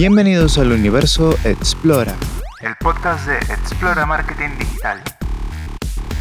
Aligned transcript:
Bienvenidos 0.00 0.56
al 0.56 0.72
universo 0.72 1.36
Explora. 1.44 2.16
El 2.62 2.74
podcast 2.76 3.26
de 3.26 3.36
Explora 3.52 4.06
Marketing 4.06 4.48
Digital. 4.58 5.02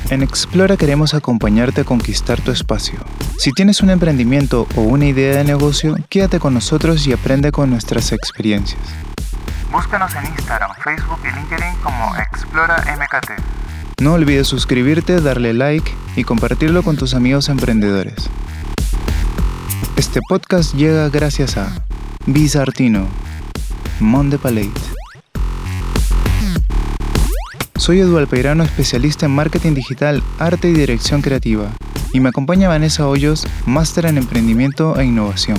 En 0.10 0.22
Explora 0.22 0.76
queremos 0.76 1.14
acompañarte 1.14 1.80
a 1.80 1.84
conquistar 1.86 2.42
tu 2.42 2.52
espacio. 2.52 3.00
Si 3.38 3.54
tienes 3.54 3.80
un 3.82 3.90
emprendimiento 3.90 4.68
o 4.76 4.82
una 4.82 5.06
idea 5.06 5.38
de 5.38 5.46
negocio, 5.46 5.96
quédate 6.10 6.42
con 6.42 6.56
nosotros 6.56 7.08
y 7.08 7.14
aprende 7.14 7.54
con 7.54 7.70
nuestras 7.70 8.12
experiencias. 8.12 8.82
Búscanos 9.72 10.14
en 10.14 10.26
Instagram, 10.26 10.72
Facebook 10.84 11.20
y 11.24 11.34
LinkedIn 11.34 11.76
como 11.82 12.18
Explora 12.18 12.84
MKT. 12.98 14.02
No 14.02 14.12
olvides 14.12 14.48
suscribirte, 14.48 15.22
darle 15.22 15.54
like 15.54 15.90
y 16.18 16.26
compartirlo 16.26 16.84
con 16.84 16.98
tus 16.98 17.14
amigos 17.14 17.48
emprendedores. 17.48 18.30
Este 19.96 20.20
podcast 20.28 20.76
llega 20.76 21.08
gracias 21.08 21.56
a 21.56 21.72
Bizartino, 22.26 23.08
Monde 24.00 24.38
Palette. 24.38 24.80
Soy 27.76 28.00
Edu 28.00 28.18
Alpeirano, 28.18 28.64
especialista 28.64 29.26
en 29.26 29.34
marketing 29.34 29.74
digital, 29.74 30.24
arte 30.38 30.70
y 30.70 30.74
dirección 30.74 31.22
creativa, 31.22 31.72
y 32.14 32.20
me 32.20 32.30
acompaña 32.30 32.70
Vanessa 32.70 33.08
Hoyos, 33.08 33.46
máster 33.66 34.06
en 34.06 34.18
emprendimiento 34.18 34.98
e 34.98 35.06
innovación. 35.06 35.58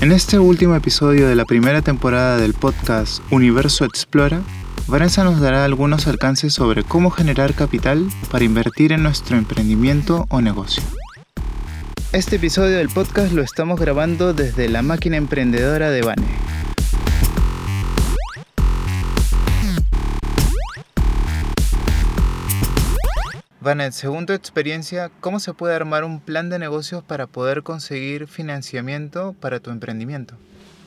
En 0.00 0.12
este 0.12 0.38
último 0.38 0.74
episodio 0.74 1.26
de 1.26 1.34
la 1.34 1.46
primera 1.46 1.80
temporada 1.80 2.36
del 2.36 2.52
podcast 2.52 3.22
Universo 3.30 3.86
Explora, 3.86 4.42
Vanessa 4.86 5.24
nos 5.24 5.40
dará 5.40 5.64
algunos 5.64 6.06
alcances 6.06 6.52
sobre 6.52 6.84
cómo 6.84 7.10
generar 7.10 7.54
capital 7.54 8.06
para 8.30 8.44
invertir 8.44 8.92
en 8.92 9.02
nuestro 9.02 9.38
emprendimiento 9.38 10.26
o 10.28 10.42
negocio. 10.42 10.82
Este 12.14 12.36
episodio 12.36 12.76
del 12.76 12.90
podcast 12.90 13.32
lo 13.32 13.42
estamos 13.42 13.80
grabando 13.80 14.34
desde 14.34 14.68
la 14.68 14.82
máquina 14.82 15.16
emprendedora 15.16 15.90
de 15.90 16.02
Vane. 16.02 16.22
Vane, 23.58 23.90
según 23.90 24.26
tu 24.26 24.32
experiencia, 24.32 25.10
¿cómo 25.18 25.40
se 25.40 25.54
puede 25.54 25.74
armar 25.74 26.04
un 26.04 26.20
plan 26.20 26.50
de 26.50 26.60
negocios 26.60 27.02
para 27.02 27.26
poder 27.26 27.64
conseguir 27.64 28.28
financiamiento 28.28 29.34
para 29.40 29.58
tu 29.58 29.72
emprendimiento? 29.72 30.36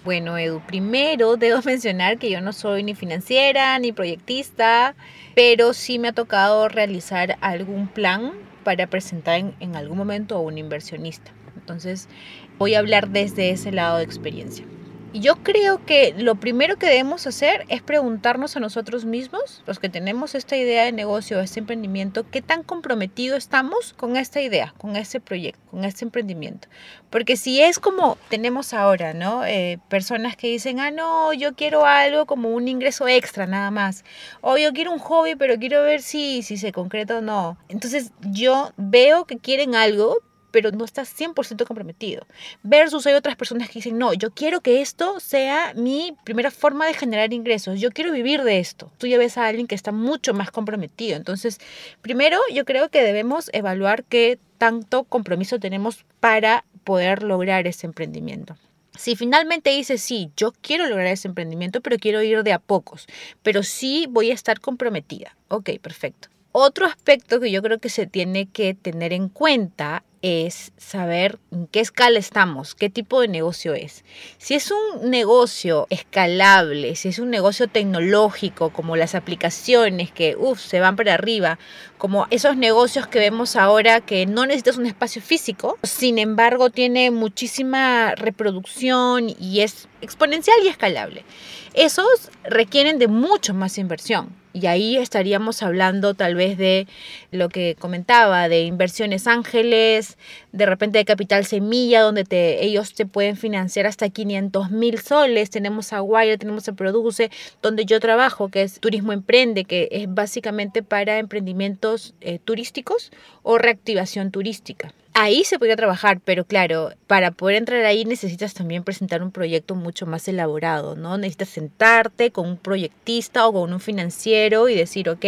Bueno, 0.06 0.38
Edu, 0.38 0.62
primero 0.66 1.36
debo 1.36 1.62
mencionar 1.66 2.20
que 2.20 2.30
yo 2.30 2.40
no 2.40 2.54
soy 2.54 2.84
ni 2.84 2.96
financiera 2.96 3.78
ni 3.80 3.92
proyectista, 3.92 4.96
pero 5.36 5.74
sí 5.74 6.00
me 6.00 6.08
ha 6.08 6.14
tocado 6.14 6.70
realizar 6.70 7.38
algún 7.42 7.90
plan 7.90 8.47
para 8.68 8.88
presentar 8.88 9.54
en, 9.62 9.76
algún 9.78 9.98
momento 9.98 10.36
a 10.36 10.42
un 10.42 10.58
inversionista. 10.58 11.32
Entonces, 11.56 12.10
voy 12.58 12.76
a 12.76 12.80
hablar 12.80 13.08
desde 13.08 13.52
ese 13.52 13.72
lado 13.72 13.96
de 13.96 14.04
experiencia. 14.04 14.66
Yo 15.14 15.38
creo 15.38 15.84
que 15.86 16.14
lo 16.18 16.36
primero 16.36 16.76
que 16.78 16.86
debemos 16.86 17.26
hacer 17.28 17.66
es 17.70 17.82
preguntarnos 17.82 18.58
a 18.58 18.60
nosotros 18.60 19.06
mismos, 19.06 19.64
los 19.66 19.80
que 19.80 19.88
tenemos 19.90 20.36
esta 20.36 20.58
idea 20.58 20.84
de 20.84 20.92
negocio, 20.92 21.40
este 21.40 21.62
emprendimiento, 21.62 22.30
qué 22.30 22.42
tan 22.42 22.62
comprometido 22.62 23.38
estamos 23.38 23.94
con 23.94 24.18
esta 24.18 24.42
idea, 24.42 24.74
con 24.78 24.98
este 24.98 25.22
proyecto, 25.22 25.62
con 25.72 25.86
este 25.86 26.04
emprendimiento. 26.04 26.68
Porque 27.10 27.38
si 27.38 27.62
es 27.62 27.80
como 27.80 28.18
tenemos 28.30 28.74
ahora, 28.74 29.14
¿no? 29.14 29.46
Eh, 29.46 29.80
personas 29.90 30.36
que 30.36 30.48
dicen, 30.50 30.80
ah, 30.82 30.92
no, 30.92 31.32
yo 31.34 31.56
quiero 31.56 31.86
algo 31.86 32.26
como 32.26 32.50
un 32.50 32.68
ingreso 32.68 33.08
extra 33.08 33.48
nada 33.48 33.72
más. 33.72 34.04
O 34.42 34.58
yo 34.58 34.74
quiero 34.74 34.92
un 34.92 35.00
hobby, 35.00 35.36
pero 35.36 35.58
quiero 35.58 35.84
ver 35.84 36.02
si, 36.02 36.44
si 36.44 36.58
se 36.58 36.74
concreta 36.74 37.20
o 37.20 37.22
no. 37.22 37.58
Entonces 37.70 38.12
yo 38.22 38.72
veo 38.76 39.26
que 39.26 39.38
quieren 39.38 39.74
algo, 39.74 40.18
pero 40.58 40.72
no 40.72 40.86
estás 40.86 41.14
100% 41.16 41.68
comprometido. 41.68 42.26
Versus 42.64 43.06
hay 43.06 43.14
otras 43.14 43.36
personas 43.36 43.68
que 43.68 43.76
dicen, 43.76 44.00
no, 44.00 44.12
yo 44.16 44.32
quiero 44.32 44.62
que 44.62 44.82
esto 44.82 45.20
sea 45.20 45.76
mi 45.76 46.16
primera 46.24 46.50
forma 46.50 46.88
de 46.88 46.96
generar 46.96 47.32
ingresos, 47.32 47.80
yo 47.80 47.92
quiero 47.92 48.12
vivir 48.12 48.42
de 48.42 48.58
esto. 48.58 48.92
Tú 48.98 49.06
ya 49.06 49.20
ves 49.20 49.38
a 49.38 49.46
alguien 49.46 49.68
que 49.68 49.76
está 49.76 49.92
mucho 49.92 50.34
más 50.34 50.50
comprometido. 50.50 51.16
Entonces, 51.16 51.60
primero 52.02 52.40
yo 52.52 52.66
creo 52.66 52.90
que 52.90 53.04
debemos 53.04 53.52
evaluar 53.54 54.04
qué 54.04 54.40
tanto 54.58 55.04
compromiso 55.04 55.60
tenemos 55.60 56.06
para 56.20 56.66
poder 56.84 57.22
lograr 57.22 57.68
ese 57.68 57.86
emprendimiento. 57.86 58.58
Si 58.98 59.16
finalmente 59.16 59.70
dices, 59.70 60.02
sí, 60.02 60.32
yo 60.36 60.54
quiero 60.60 60.88
lograr 60.88 61.06
ese 61.06 61.28
emprendimiento, 61.28 61.82
pero 61.82 61.98
quiero 62.00 62.24
ir 62.24 62.42
de 62.42 62.54
a 62.54 62.58
pocos, 62.58 63.06
pero 63.44 63.62
sí 63.62 64.08
voy 64.10 64.32
a 64.32 64.34
estar 64.34 64.60
comprometida. 64.60 65.38
Ok, 65.50 65.70
perfecto. 65.80 66.30
Otro 66.52 66.88
aspecto 66.88 67.40
que 67.40 67.52
yo 67.52 67.62
creo 67.62 67.78
que 67.78 67.90
se 67.90 68.08
tiene 68.08 68.48
que 68.48 68.74
tener 68.74 69.14
en 69.14 69.30
cuenta 69.30 70.04
es 70.22 70.72
saber 70.78 71.40
en 71.52 71.68
qué 71.68 71.80
escala 71.80 72.20
estamos, 72.20 72.76
qué 72.76 72.90
tipo 72.90 73.22
de 73.22 73.28
negocio 73.28 73.74
es. 73.74 74.04
Si 74.38 74.56
es 74.56 74.72
un 74.72 75.10
negocio 75.10 75.88
escalable, 75.90 76.96
si 76.96 77.10
es 77.10 77.20
un 77.20 77.30
negocio 77.30 77.68
tecnológico, 77.68 78.72
como 78.72 78.96
las 78.96 79.16
aplicaciones 79.16 80.12
que 80.12 80.36
se 80.58 80.80
van 80.80 80.96
para 80.96 81.14
arriba, 81.14 81.60
como 81.98 82.28
esos 82.30 82.58
negocios 82.58 83.08
que 83.08 83.20
vemos 83.20 83.56
ahora 83.56 84.02
que 84.02 84.26
no 84.26 84.46
necesitas 84.46 84.78
un 84.78 84.86
espacio 84.86 85.22
físico, 85.22 85.78
sin 85.84 86.18
embargo 86.18 86.70
tiene 86.70 87.12
muchísima 87.12 88.16
reproducción 88.16 89.30
y 89.40 89.62
es 89.62 89.88
exponencial 90.02 90.58
y 90.64 90.68
escalable. 90.68 91.26
Esos 91.74 92.32
requieren 92.44 93.00
de 93.00 93.08
mucho 93.08 93.54
más 93.54 93.78
inversión. 93.78 94.36
Y 94.58 94.66
ahí 94.66 94.98
estaríamos 94.98 95.62
hablando 95.62 96.16
tal 96.16 96.34
vez 96.34 96.58
de 96.58 96.88
lo 97.32 97.48
que 97.50 97.76
comentaba, 97.78 98.50
de 98.50 98.64
inversiones 98.64 99.28
ángeles, 99.28 100.18
de 100.52 100.66
repente 100.66 100.98
de 100.98 101.06
capital 101.06 101.46
semilla, 101.46 102.02
donde 102.02 102.24
te, 102.24 102.66
ellos 102.66 102.96
te 102.96 103.06
pueden 103.06 103.38
financiar 103.38 103.86
hasta 103.86 104.10
500 104.10 104.72
mil 104.72 105.00
soles. 105.00 105.52
Tenemos 105.52 105.94
a 105.94 106.02
Wire, 106.02 106.40
tenemos 106.40 106.68
a 106.68 106.74
Produce, 106.74 107.30
donde 107.62 107.86
yo 107.86 108.00
trabajo, 108.00 108.50
que 108.50 108.64
es 108.64 108.80
Turismo 108.80 109.14
Emprende, 109.14 109.64
que 109.66 109.90
es 109.92 110.12
básicamente 110.12 110.82
para 110.82 111.20
emprendimientos 111.20 112.16
eh, 112.22 112.40
turísticos 112.44 113.12
o 113.44 113.60
reactivación 113.60 114.32
turística 114.32 114.92
ahí 115.20 115.44
se 115.44 115.58
podría 115.58 115.76
trabajar, 115.76 116.22
pero 116.24 116.46
claro, 116.46 116.92
para 117.08 117.32
poder 117.32 117.56
entrar 117.56 117.84
ahí 117.86 118.06
necesitas 118.06 118.54
también 118.54 118.84
presentar 118.84 119.24
un 119.24 119.32
proyecto 119.32 119.74
mucho 119.74 120.06
más 120.06 120.28
elaborado, 120.28 120.96
¿no? 120.96 121.18
Necesitas 121.18 121.50
sentarte 121.50 122.32
con 122.32 122.48
un 122.48 122.58
proyectista 122.58 123.48
o 123.48 123.54
con 123.54 123.74
un 123.74 123.80
financiero 123.80 124.70
y 124.70 124.76
decir, 124.76 125.10
ok, 125.10 125.26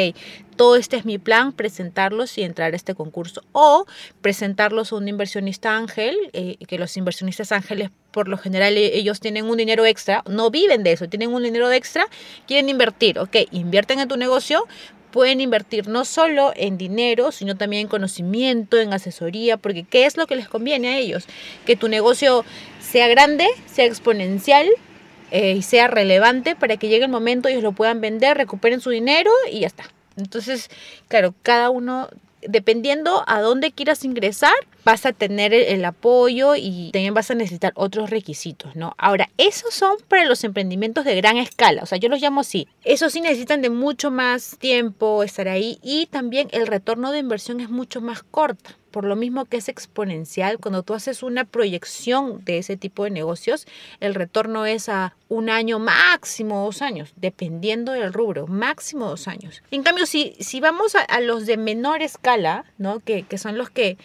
todo 0.56 0.76
este 0.76 0.98
es 0.98 1.06
mi 1.06 1.18
plan, 1.18 1.54
presentarlos 1.54 2.38
y 2.38 2.44
entrar 2.44 2.74
a 2.74 2.76
este 2.76 2.94
concurso. 2.94 3.42
O 3.52 3.88
presentarlos 4.22 4.92
a 4.92 4.98
un 4.98 5.08
inversionista 5.08 5.76
ángel, 5.76 6.16
eh, 6.34 6.58
que 6.68 6.78
los 6.78 6.96
inversionistas 6.96 7.52
ángeles 7.52 7.90
por 8.12 8.28
lo 8.28 8.38
general 8.38 8.78
e-, 8.78 8.96
ellos 8.96 9.20
tienen 9.20 9.46
un 9.46 9.58
dinero 9.58 9.88
extra, 9.88 10.24
no 10.30 10.52
viven 10.52 10.84
de 10.84 10.92
eso, 10.92 11.10
tienen 11.10 11.34
un 11.34 11.42
dinero 11.42 11.72
extra, 11.72 12.06
quieren 12.46 12.70
invertir, 12.70 13.18
ok, 13.18 13.38
invierten 13.52 14.00
en 14.00 14.08
tu 14.08 14.18
negocio, 14.18 14.68
pueden 15.12 15.42
invertir 15.42 15.88
no 15.88 16.06
solo 16.06 16.54
en 16.56 16.78
dinero, 16.78 17.32
sino 17.32 17.58
también 17.58 17.84
en 17.84 17.88
conocimiento, 17.88 18.78
en 18.78 18.94
asesoría, 18.94 19.58
porque 19.58 19.84
¿qué 19.84 20.06
es 20.06 20.18
lo 20.18 20.28
que 20.28 20.36
les 20.36 20.48
conviene 20.48 20.90
a 20.90 20.98
ellos? 20.98 21.26
Que 21.66 21.76
tu 21.76 21.88
negocio 21.88 22.46
sea 22.80 23.08
grande, 23.08 23.48
sea 23.66 23.86
exponencial 23.86 24.68
eh, 25.32 25.54
y 25.54 25.62
sea 25.62 25.88
relevante 25.88 26.56
para 26.56 26.78
que 26.78 26.88
llegue 26.88 27.06
el 27.06 27.12
momento 27.12 27.50
ellos 27.50 27.64
lo 27.64 27.72
puedan 27.72 28.02
vender, 28.02 28.38
recuperen 28.38 28.82
su 28.82 28.90
dinero 28.90 29.32
y 29.52 29.62
ya 29.62 29.68
está. 29.68 29.84
Entonces, 30.18 30.70
claro, 31.08 31.34
cada 31.44 31.70
uno 31.70 32.10
dependiendo 32.42 33.24
a 33.28 33.42
dónde 33.42 33.72
quieras 33.72 34.04
ingresar, 34.06 34.54
vas 34.84 35.06
a 35.06 35.14
tener 35.14 35.54
el, 35.54 35.86
apoyo 35.86 36.56
y 36.56 36.90
también 36.92 37.14
vas 37.14 37.32
a 37.32 37.36
necesitar 37.36 37.72
otros 37.76 38.10
requisitos, 38.10 38.76
¿no? 38.76 38.94
Ahora, 38.98 39.30
esos 39.38 39.74
son 39.74 39.98
para 40.08 40.26
los 40.26 40.44
emprendimientos 40.44 41.06
de 41.06 41.16
gran 41.16 41.38
escala, 41.38 41.84
o 41.84 41.86
sea, 41.86 41.98
yo 41.98 42.10
los 42.10 42.22
llamo 42.22 42.42
así. 42.42 42.68
Esos 42.84 43.14
sí 43.14 43.22
necesitan 43.22 43.62
de 43.62 43.70
mucho 43.70 44.12
más 44.12 44.58
tiempo 44.60 45.24
estar 45.24 45.48
ahí 45.48 45.80
y 45.82 46.08
también 46.08 46.50
el 46.52 46.68
retorno 46.68 47.12
de 47.12 47.20
inversión 47.20 47.60
es 47.60 47.70
mucho 47.70 48.02
más 48.02 48.24
corto 48.24 48.72
por 48.90 49.06
lo 49.06 49.16
mismo 49.16 49.46
que 49.46 49.58
es 49.58 49.70
exponencial, 49.70 50.58
cuando 50.60 50.84
tú 50.84 50.94
haces 50.94 51.24
una 51.24 51.46
proyección 51.46 52.44
de 52.44 52.58
ese 52.58 52.78
tipo 52.78 53.04
de 53.04 53.12
negocios, 53.12 53.68
el 54.00 54.16
retorno 54.16 54.66
es 54.66 54.90
a 54.90 55.16
un 55.28 55.50
año, 55.50 55.80
máximo 55.80 56.66
dos 56.66 56.82
años, 56.82 57.14
dependiendo 57.16 57.92
del 57.92 58.14
rubro, 58.14 58.48
máximo 58.48 59.08
dos 59.08 59.28
años. 59.28 59.62
En 59.72 59.84
cambio, 59.84 60.06
si, 60.06 60.36
si 60.40 60.60
vamos 60.60 60.96
a, 60.96 61.20
los 61.22 61.46
de 61.46 61.58
menor 61.58 62.02
escala, 62.02 62.66
¿no? 62.78 63.00
que, 63.00 63.24
que 63.24 63.38
son 63.38 63.58
los 63.58 63.70
que 63.70 63.98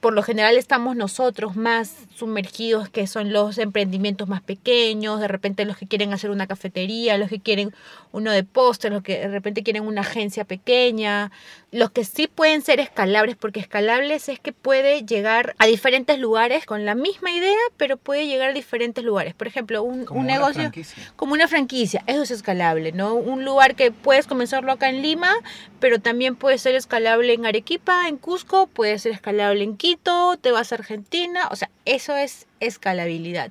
por 0.00 0.12
lo 0.12 0.22
general 0.22 0.56
estamos 0.56 0.94
nosotros 0.94 1.56
más 1.56 1.92
sumergidos, 2.14 2.88
que 2.88 3.06
son 3.08 3.32
los 3.32 3.58
emprendimientos 3.58 4.28
más 4.28 4.40
pequeños, 4.40 5.20
de 5.20 5.26
repente 5.26 5.64
los 5.64 5.76
que 5.76 5.88
quieren 5.88 6.12
hacer 6.12 6.30
una 6.30 6.46
cafetería, 6.46 7.18
los 7.18 7.28
que 7.28 7.40
quieren 7.40 7.72
uno 8.12 8.30
de 8.30 8.44
postres, 8.44 8.92
los 8.92 9.02
que 9.02 9.18
de 9.18 9.28
repente 9.28 9.62
quieren 9.64 9.84
una 9.84 10.02
agencia 10.02 10.44
pequeña, 10.44 11.32
los 11.72 11.90
que 11.90 12.04
sí 12.04 12.28
pueden 12.32 12.62
ser 12.62 12.80
escalables, 12.80 13.36
porque 13.36 13.60
escalables 13.60 14.28
es 14.28 14.38
que 14.38 14.52
puede 14.52 15.04
llegar 15.04 15.54
a 15.58 15.66
diferentes 15.66 16.18
lugares 16.18 16.64
con 16.64 16.84
la 16.84 16.94
misma 16.94 17.32
idea, 17.32 17.58
pero 17.76 17.96
puede 17.96 18.26
llegar 18.26 18.50
a 18.50 18.52
diferentes 18.52 19.04
lugares. 19.04 19.34
Por 19.34 19.48
ejemplo, 19.48 19.82
un, 19.82 20.06
un 20.10 20.26
negocio 20.26 20.70
como 21.16 21.32
una 21.32 21.48
franquicia, 21.48 22.04
eso 22.06 22.22
es 22.22 22.30
escalable, 22.30 22.92
¿no? 22.92 23.14
Un 23.14 23.44
lugar 23.44 23.74
que 23.74 23.90
puedes 23.90 24.26
comenzarlo 24.26 24.72
acá 24.72 24.88
en 24.88 25.02
Lima, 25.02 25.32
pero 25.80 26.00
también 26.00 26.36
puede 26.36 26.58
ser 26.58 26.74
escalable 26.74 27.32
en 27.32 27.46
Arequipa, 27.46 28.08
en 28.08 28.16
Cusco, 28.16 28.68
puede 28.68 28.98
ser 28.98 29.12
escalable 29.12 29.64
en 29.64 29.76
Quito, 29.76 29.87
te 29.96 30.52
vas 30.52 30.72
a 30.72 30.76
Argentina, 30.76 31.48
o 31.50 31.56
sea, 31.56 31.70
eso 31.84 32.16
es 32.16 32.46
escalabilidad 32.60 33.50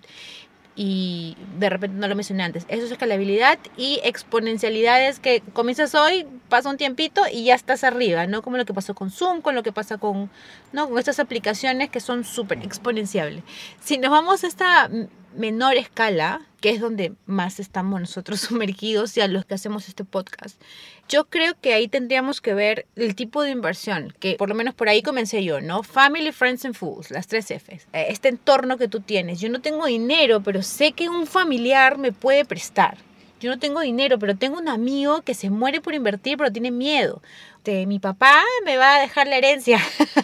y 0.78 1.36
de 1.57 1.69
repente 1.72 1.98
no 1.98 2.07
lo 2.07 2.16
mencioné 2.16 2.44
antes. 2.44 2.66
Eso 2.69 2.86
es 2.86 2.92
escalabilidad 2.92 3.57
y 3.78 4.00
exponencialidades 4.04 5.19
que 5.19 5.42
comienzas 5.54 5.95
hoy, 5.95 6.28
pasa 6.50 6.69
un 6.69 6.78
tiempito 6.78 7.24
y 7.31 7.45
ya 7.45 7.56
estás 7.56 7.84
arriba, 7.84 8.28
¿no? 8.28 8.44
Como 8.44 8.57
lo 8.57 8.66
que 8.66 8.75
pasó 8.75 8.94
con 8.94 9.10
Zoom, 9.10 9.42
con 9.42 9.56
lo 9.56 9.63
que 9.63 9.72
pasa 9.72 9.98
con, 9.98 10.30
¿no? 10.72 10.88
con 10.88 11.00
estas 11.00 11.19
aplicaciones 11.19 11.89
que 11.89 12.00
son 12.00 12.24
súper 12.24 12.60
exponenciables. 12.60 13.44
Si 13.81 13.98
nos 13.98 14.12
vamos 14.12 14.44
a 14.44 14.48
esta 14.48 14.90
menor 15.38 15.75
escala, 15.75 16.42
que 16.60 16.72
es 16.72 16.81
donde 16.81 17.13
más 17.25 17.60
estamos 17.60 18.01
nosotros 18.01 18.42
sumergidos 18.42 19.16
y 19.18 19.22
a 19.22 19.28
los 19.28 19.45
que 19.45 19.54
hacemos 19.56 19.88
este 19.88 20.04
podcast, 20.04 20.62
yo 21.07 21.25
creo 21.25 21.54
que 21.60 21.74
ahí 21.74 21.88
tendríamos 21.88 22.42
que 22.42 22.54
ver 22.54 22.86
el 22.95 23.16
tipo 23.16 23.42
de 23.42 23.51
inversión, 23.51 24.13
que 24.19 24.36
por 24.36 24.50
lo 24.50 24.56
menos 24.56 24.74
por 24.74 24.89
ahí 24.89 25.01
comencé 25.01 25.44
yo, 25.44 25.62
¿no? 25.62 25.84
Family, 25.84 26.31
Friends 26.31 26.66
and 26.66 26.75
Fools, 26.75 27.12
las 27.12 27.28
tres 27.28 27.45
Fs. 27.45 27.88
Eh, 27.94 28.07
este 28.10 28.28
entorno 28.28 28.78
que 28.78 28.88
tú 28.88 29.00
tienes. 29.00 29.39
Yo 29.39 29.50
no 29.50 29.62
tengo 29.62 29.86
dinero, 29.86 30.42
pero 30.42 30.63
sé 30.63 30.92
que 30.92 31.07
un 31.07 31.25
familiar 31.28 31.98
me 31.98 32.12
puede 32.12 32.44
prestar. 32.44 32.98
Yo 33.40 33.51
no 33.51 33.60
tengo 33.60 33.81
dinero, 33.81 34.18
pero 34.18 34.36
tengo 34.36 34.57
un 34.57 34.68
amigo 34.68 35.22
que 35.22 35.36
se 35.36 35.50
muere 35.50 35.80
por 35.80 35.94
invertir, 35.94 36.38
pero 36.38 36.51
tiene 36.51 36.72
miedo. 36.72 37.22
De, 37.63 37.86
mi 37.86 38.00
papá 38.00 38.42
me 38.66 38.78
va 38.78 38.95
a 38.95 39.00
dejar 39.00 39.28
la 39.28 39.38
herencia 39.38 39.80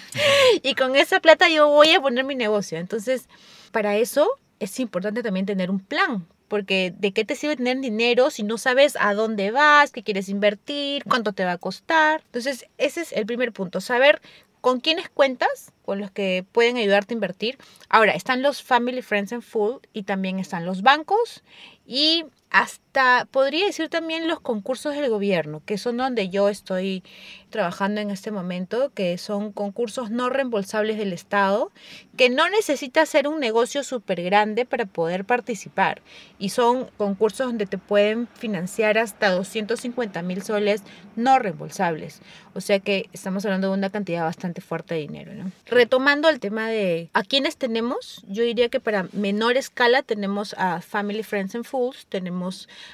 y 0.63 0.73
con 0.73 0.95
esa 0.95 1.19
plata 1.19 1.47
yo 1.49 1.67
voy 1.69 1.91
a 1.91 2.01
poner 2.01 2.25
mi 2.25 2.35
negocio. 2.35 2.79
Entonces, 2.79 3.27
para 3.71 3.97
eso 3.97 4.27
es 4.63 4.79
importante 4.79 5.23
también 5.23 5.45
tener 5.45 5.69
un 5.69 5.79
plan, 5.79 6.25
porque 6.47 6.93
¿de 6.97 7.11
qué 7.11 7.25
te 7.25 7.35
sirve 7.35 7.55
tener 7.55 7.79
dinero 7.79 8.29
si 8.29 8.43
no 8.43 8.57
sabes 8.57 8.95
a 8.99 9.13
dónde 9.13 9.51
vas, 9.51 9.91
qué 9.91 10.03
quieres 10.03 10.29
invertir, 10.29 11.03
cuánto 11.03 11.33
te 11.33 11.45
va 11.45 11.53
a 11.53 11.57
costar? 11.57 12.21
Entonces, 12.25 12.67
ese 12.77 13.01
es 13.01 13.11
el 13.11 13.25
primer 13.25 13.51
punto, 13.51 13.81
saber 13.81 14.21
con 14.61 14.79
quiénes 14.79 15.09
cuentas, 15.09 15.73
con 15.83 15.99
los 15.99 16.09
que 16.09 16.45
pueden 16.53 16.77
ayudarte 16.77 17.13
a 17.13 17.15
invertir. 17.15 17.57
Ahora, 17.89 18.13
están 18.13 18.41
los 18.41 18.63
Family, 18.63 19.01
Friends 19.01 19.33
and 19.33 19.41
Full 19.41 19.79
y 19.91 20.03
también 20.03 20.39
están 20.39 20.65
los 20.65 20.81
bancos 20.81 21.43
y 21.85 22.23
hasta 22.53 23.27
podría 23.31 23.65
decir 23.65 23.89
también 23.89 24.27
los 24.27 24.39
concursos 24.39 24.93
del 24.93 25.09
gobierno, 25.09 25.63
que 25.65 25.79
son 25.79 25.97
donde 25.97 26.29
yo 26.29 26.49
estoy 26.49 27.03
trabajando 27.49 27.99
en 27.99 28.11
este 28.11 28.29
momento, 28.29 28.91
que 28.93 29.17
son 29.17 29.51
concursos 29.51 30.11
no 30.11 30.29
reembolsables 30.29 30.97
del 30.97 31.13
Estado, 31.13 31.71
que 32.15 32.29
no 32.29 32.47
necesitas 32.49 33.09
ser 33.09 33.27
un 33.27 33.39
negocio 33.39 33.83
súper 33.83 34.21
grande 34.21 34.65
para 34.65 34.85
poder 34.85 35.25
participar. 35.25 36.03
Y 36.37 36.49
son 36.49 36.89
concursos 36.97 37.47
donde 37.47 37.65
te 37.65 37.79
pueden 37.79 38.27
financiar 38.35 38.99
hasta 38.99 39.31
250 39.31 40.21
mil 40.21 40.43
soles 40.43 40.83
no 41.15 41.39
reembolsables. 41.39 42.21
O 42.53 42.61
sea 42.61 42.79
que 42.79 43.09
estamos 43.13 43.45
hablando 43.45 43.69
de 43.69 43.77
una 43.77 43.89
cantidad 43.89 44.23
bastante 44.23 44.61
fuerte 44.61 44.93
de 44.93 45.01
dinero. 45.01 45.31
Retomando 45.65 46.29
el 46.29 46.39
tema 46.39 46.67
de 46.67 47.09
a 47.13 47.23
quiénes 47.23 47.57
tenemos, 47.57 48.23
yo 48.27 48.43
diría 48.43 48.69
que 48.69 48.79
para 48.79 49.07
menor 49.11 49.57
escala 49.57 50.03
tenemos 50.03 50.53
a 50.59 50.81
Family, 50.81 51.23
Friends 51.23 51.55
and 51.55 51.65
Fools, 51.65 52.05
tenemos 52.07 52.42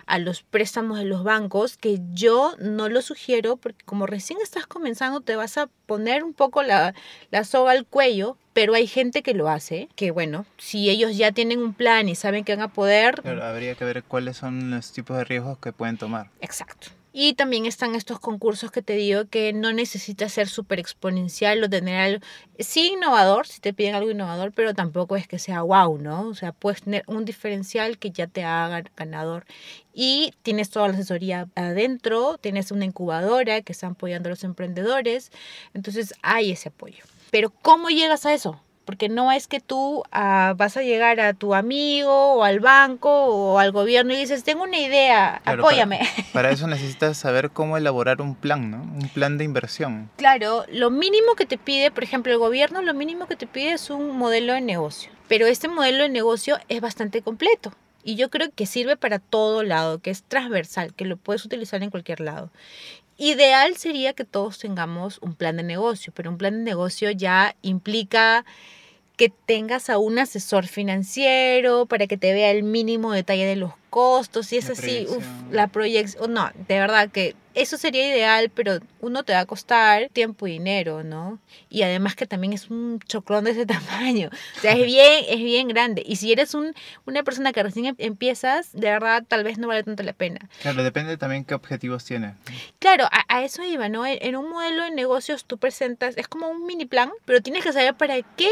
a 0.05 0.19
los 0.19 0.43
préstamos 0.43 0.97
de 0.99 1.05
los 1.05 1.23
bancos, 1.23 1.77
que 1.77 1.99
yo 2.13 2.55
no 2.59 2.89
lo 2.89 3.01
sugiero 3.01 3.57
porque 3.57 3.83
como 3.85 4.05
recién 4.05 4.39
estás 4.41 4.67
comenzando 4.67 5.21
te 5.21 5.35
vas 5.35 5.57
a 5.57 5.69
poner 5.85 6.23
un 6.23 6.33
poco 6.33 6.63
la, 6.63 6.93
la 7.31 7.43
soga 7.43 7.71
al 7.71 7.85
cuello, 7.85 8.37
pero 8.53 8.73
hay 8.73 8.87
gente 8.87 9.23
que 9.23 9.33
lo 9.33 9.49
hace, 9.49 9.89
que 9.95 10.11
bueno, 10.11 10.45
si 10.57 10.89
ellos 10.89 11.17
ya 11.17 11.31
tienen 11.31 11.59
un 11.59 11.73
plan 11.73 12.09
y 12.09 12.15
saben 12.15 12.43
que 12.43 12.55
van 12.55 12.63
a 12.63 12.73
poder... 12.73 13.21
Pero 13.23 13.43
habría 13.43 13.75
que 13.75 13.85
ver 13.85 14.03
cuáles 14.03 14.37
son 14.37 14.71
los 14.71 14.91
tipos 14.91 15.17
de 15.17 15.23
riesgos 15.23 15.57
que 15.59 15.71
pueden 15.71 15.97
tomar. 15.97 16.29
Exacto. 16.41 16.89
Y 17.11 17.33
también 17.33 17.65
están 17.65 17.95
estos 17.95 18.19
concursos 18.19 18.71
que 18.71 18.83
te 18.83 18.93
digo 18.93 19.25
que 19.25 19.51
no 19.51 19.73
necesitas 19.73 20.31
ser 20.31 20.47
súper 20.47 20.79
exponencial 20.79 21.63
o 21.63 21.69
tener 21.69 21.99
algo, 21.99 22.25
sí 22.59 22.91
innovador, 22.93 23.47
si 23.47 23.59
te 23.59 23.73
piden 23.73 23.95
algo 23.95 24.11
innovador, 24.11 24.51
pero 24.53 24.75
tampoco 24.75 25.15
es 25.15 25.27
que 25.27 25.39
sea 25.39 25.63
wow, 25.63 25.97
¿no? 25.97 26.27
O 26.27 26.35
sea, 26.35 26.51
puedes 26.51 26.83
tener 26.83 27.03
un 27.07 27.25
diferencial 27.25 27.97
que 27.97 28.11
ya 28.11 28.27
te 28.27 28.43
haga 28.43 28.83
ganador. 28.95 29.45
Y 29.91 30.33
tienes 30.43 30.69
toda 30.69 30.87
la 30.87 30.93
asesoría 30.93 31.47
adentro, 31.55 32.37
tienes 32.37 32.71
una 32.71 32.85
incubadora 32.85 33.61
que 33.61 33.73
está 33.73 33.87
apoyando 33.87 34.29
a 34.29 34.31
los 34.31 34.43
emprendedores, 34.43 35.31
entonces 35.73 36.13
hay 36.21 36.51
ese 36.51 36.69
apoyo. 36.69 37.03
Pero 37.31 37.49
¿cómo 37.49 37.89
llegas 37.89 38.25
a 38.27 38.33
eso? 38.33 38.61
Porque 38.89 39.07
no 39.07 39.31
es 39.31 39.45
que 39.45 39.59
tú 39.59 40.01
ah, 40.11 40.55
vas 40.57 40.75
a 40.75 40.81
llegar 40.81 41.19
a 41.19 41.35
tu 41.35 41.53
amigo 41.53 42.33
o 42.33 42.43
al 42.43 42.59
banco 42.59 43.07
o 43.11 43.59
al 43.59 43.71
gobierno 43.71 44.13
y 44.13 44.17
dices, 44.17 44.43
tengo 44.43 44.63
una 44.63 44.79
idea, 44.79 45.43
apóyame. 45.45 45.99
Para, 46.33 46.49
eso 46.49 46.65
necesitas 46.65 47.15
saber 47.15 47.51
cómo 47.51 47.77
elaborar 47.77 48.19
un 48.19 48.33
plan, 48.33 48.71
¿no? 48.71 48.77
Un 48.77 49.07
plan 49.09 49.37
de 49.37 49.43
inversión. 49.43 50.09
Claro, 50.17 50.65
lo 50.71 50.89
mínimo 50.89 51.35
que 51.35 51.45
te 51.45 51.59
pide, 51.59 51.91
por 51.91 52.03
ejemplo, 52.03 52.31
el 52.31 52.39
gobierno, 52.39 52.81
lo 52.81 52.95
mínimo 52.95 53.27
que 53.27 53.35
te 53.35 53.45
pide 53.45 53.73
es 53.73 53.91
un 53.91 54.17
modelo 54.17 54.53
de 54.53 54.61
negocio, 54.61 55.11
pero 55.27 55.45
este 55.45 55.67
modelo 55.67 56.01
de 56.01 56.09
negocio 56.09 56.57
es 56.67 56.81
bastante 56.81 57.21
completo. 57.21 57.71
Y 58.03 58.15
yo 58.15 58.31
creo 58.31 58.49
que 58.49 58.65
sirve 58.65 58.97
para 58.97 59.19
todo 59.19 59.61
lado, 59.61 59.99
que 59.99 60.09
es 60.09 60.23
transversal, 60.23 60.95
que 60.95 61.05
lo 61.05 61.15
puedes 61.15 61.45
utilizar 61.45 61.83
en 61.83 61.91
cualquier 61.91 62.21
lado. 62.21 62.49
Ideal 63.21 63.75
sería 63.75 64.13
que 64.13 64.23
todos 64.23 64.59
tengamos 64.59 65.19
un 65.21 65.35
plan 65.35 65.57
de 65.57 65.63
negocio, 65.63 66.13
pero 66.15 66.31
un 66.31 66.37
plan 66.37 66.53
de 66.53 66.63
negocio 66.63 67.11
ya 67.11 67.53
implica 67.61 68.45
que 69.19 69.27
tengas 69.27 69.89
a 69.89 69.97
un 69.97 70.17
asesor 70.17 70.65
financiero 70.65 71.85
para 71.87 72.07
que 72.07 72.15
te 72.15 72.31
vea 72.31 72.51
el 72.51 72.63
mínimo 72.63 73.11
detalle 73.11 73.45
de 73.45 73.57
los 73.57 73.73
costos 73.89 74.53
y 74.53 74.57
es 74.57 74.69
así, 74.69 75.07
la 75.51 75.67
proyección, 75.67 76.33
no, 76.33 76.49
de 76.69 76.79
verdad 76.79 77.09
que 77.09 77.35
eso 77.53 77.75
sería 77.75 78.07
ideal, 78.07 78.49
pero 78.49 78.79
uno 79.01 79.23
te 79.23 79.33
va 79.33 79.41
a 79.41 79.45
costar 79.45 80.07
tiempo 80.13 80.47
y 80.47 80.51
dinero, 80.51 81.03
¿no? 81.03 81.37
Y 81.69 81.81
además 81.81 82.15
que 82.15 82.27
también 82.27 82.53
es 82.53 82.69
un 82.69 83.01
choclón 83.07 83.43
de 83.43 83.51
ese 83.51 83.65
tamaño, 83.65 84.29
o 84.55 84.59
sea, 84.61 84.71
es 84.71 84.85
bien, 84.85 85.25
es 85.27 85.39
bien 85.39 85.67
grande. 85.67 86.01
Y 86.05 86.15
si 86.15 86.31
eres 86.31 86.53
un, 86.53 86.73
una 87.05 87.23
persona 87.23 87.51
que 87.51 87.61
recién 87.61 87.87
em, 87.87 87.95
empiezas, 87.97 88.71
de 88.71 88.87
verdad 88.87 89.25
tal 89.27 89.43
vez 89.43 89.57
no 89.57 89.67
vale 89.67 89.83
tanto 89.83 90.01
la 90.03 90.13
pena. 90.13 90.47
Claro, 90.61 90.81
depende 90.81 91.17
también 91.17 91.43
qué 91.43 91.55
objetivos 91.55 92.05
tienes. 92.05 92.35
Claro, 92.79 93.03
a, 93.11 93.25
a 93.27 93.43
eso 93.43 93.65
iba, 93.65 93.89
¿no? 93.89 94.05
En, 94.05 94.17
en 94.21 94.37
un 94.37 94.49
modelo 94.49 94.85
de 94.85 94.91
negocios 94.91 95.43
tú 95.43 95.57
presentas, 95.57 96.15
es 96.15 96.29
como 96.29 96.47
un 96.47 96.65
mini 96.65 96.85
plan, 96.85 97.11
pero 97.25 97.41
tienes 97.41 97.65
que 97.65 97.73
saber 97.73 97.95
para 97.95 98.15
qué 98.37 98.49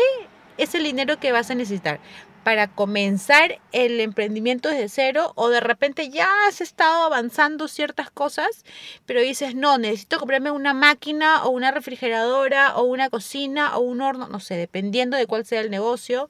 es 0.58 0.76
el 0.76 0.84
dinero 0.84 1.20
que 1.20 1.32
vas 1.32 1.50
a 1.52 1.56
necesitar 1.56 2.00
para 2.48 2.70
comenzar 2.70 3.60
el 3.74 4.00
emprendimiento 4.00 4.70
desde 4.70 4.88
cero 4.88 5.34
o 5.36 5.50
de 5.50 5.60
repente 5.60 6.10
ya 6.10 6.30
has 6.48 6.62
estado 6.62 7.04
avanzando 7.04 7.68
ciertas 7.68 8.10
cosas, 8.10 8.64
pero 9.06 9.20
dices, 9.20 9.54
no, 9.54 9.78
necesito 9.78 10.18
comprarme 10.18 10.52
una 10.52 10.74
máquina 10.74 11.44
o 11.44 11.50
una 11.50 11.72
refrigeradora 11.72 12.78
o 12.78 12.84
una 12.84 13.10
cocina 13.10 13.76
o 13.76 13.82
un 13.82 14.00
horno, 14.00 14.30
no 14.30 14.40
sé, 14.40 14.56
dependiendo 14.56 15.18
de 15.18 15.28
cuál 15.28 15.46
sea 15.46 15.60
el 15.60 15.70
negocio. 15.70 16.30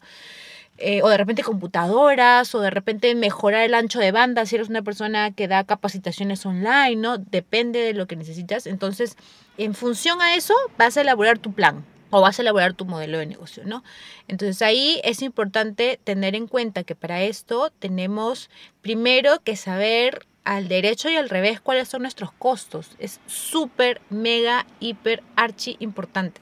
Eh, 0.80 1.04
o 1.04 1.10
de 1.10 1.18
repente 1.18 1.44
computadoras, 1.44 2.54
o 2.56 2.62
de 2.62 2.70
repente 2.72 3.14
mejorar 3.14 3.64
el 3.64 3.76
ancho 3.76 4.00
de 4.00 4.12
banda 4.12 4.46
si 4.48 4.56
eres 4.56 4.70
una 4.70 4.82
persona 4.82 5.32
que 5.32 5.48
da 5.48 5.64
capacitaciones 5.66 6.44
online, 6.48 6.96
¿no? 6.96 7.20
Depende 7.20 7.80
de 7.80 7.94
lo 7.94 8.08
que 8.08 8.16
necesitas. 8.16 8.66
Entonces, 8.66 9.18
en 9.60 9.76
función 9.76 10.20
a 10.22 10.36
eso, 10.36 10.56
vas 10.80 10.98
a 10.98 11.02
elaborar 11.02 11.38
tu 11.38 11.54
plan 11.54 11.84
o 12.10 12.22
vas 12.22 12.40
a 12.40 12.42
elaborar 12.42 12.74
tu 12.74 12.86
modelo 12.86 13.18
de 13.18 13.26
negocio, 13.26 13.64
¿no? 13.66 13.84
Entonces 14.28 14.62
ahí 14.62 15.02
es 15.04 15.22
importante 15.22 16.00
tener 16.04 16.36
en 16.36 16.48
cuenta 16.48 16.84
que 16.84 16.96
para 16.96 17.24
esto 17.24 17.72
tenemos 17.80 18.50
primero 18.82 19.42
que 19.44 19.56
saber 19.56 20.26
al 20.44 20.70
derecho 20.70 21.10
y 21.10 21.18
al 21.18 21.28
revés 21.28 21.60
cuáles 21.60 21.90
son 21.90 22.04
nuestros 22.04 22.32
costos. 22.32 22.92
Es 23.00 23.20
súper, 23.28 24.02
mega, 24.10 24.66
hiper, 24.80 25.22
archi 25.36 25.76
importante. 25.80 26.40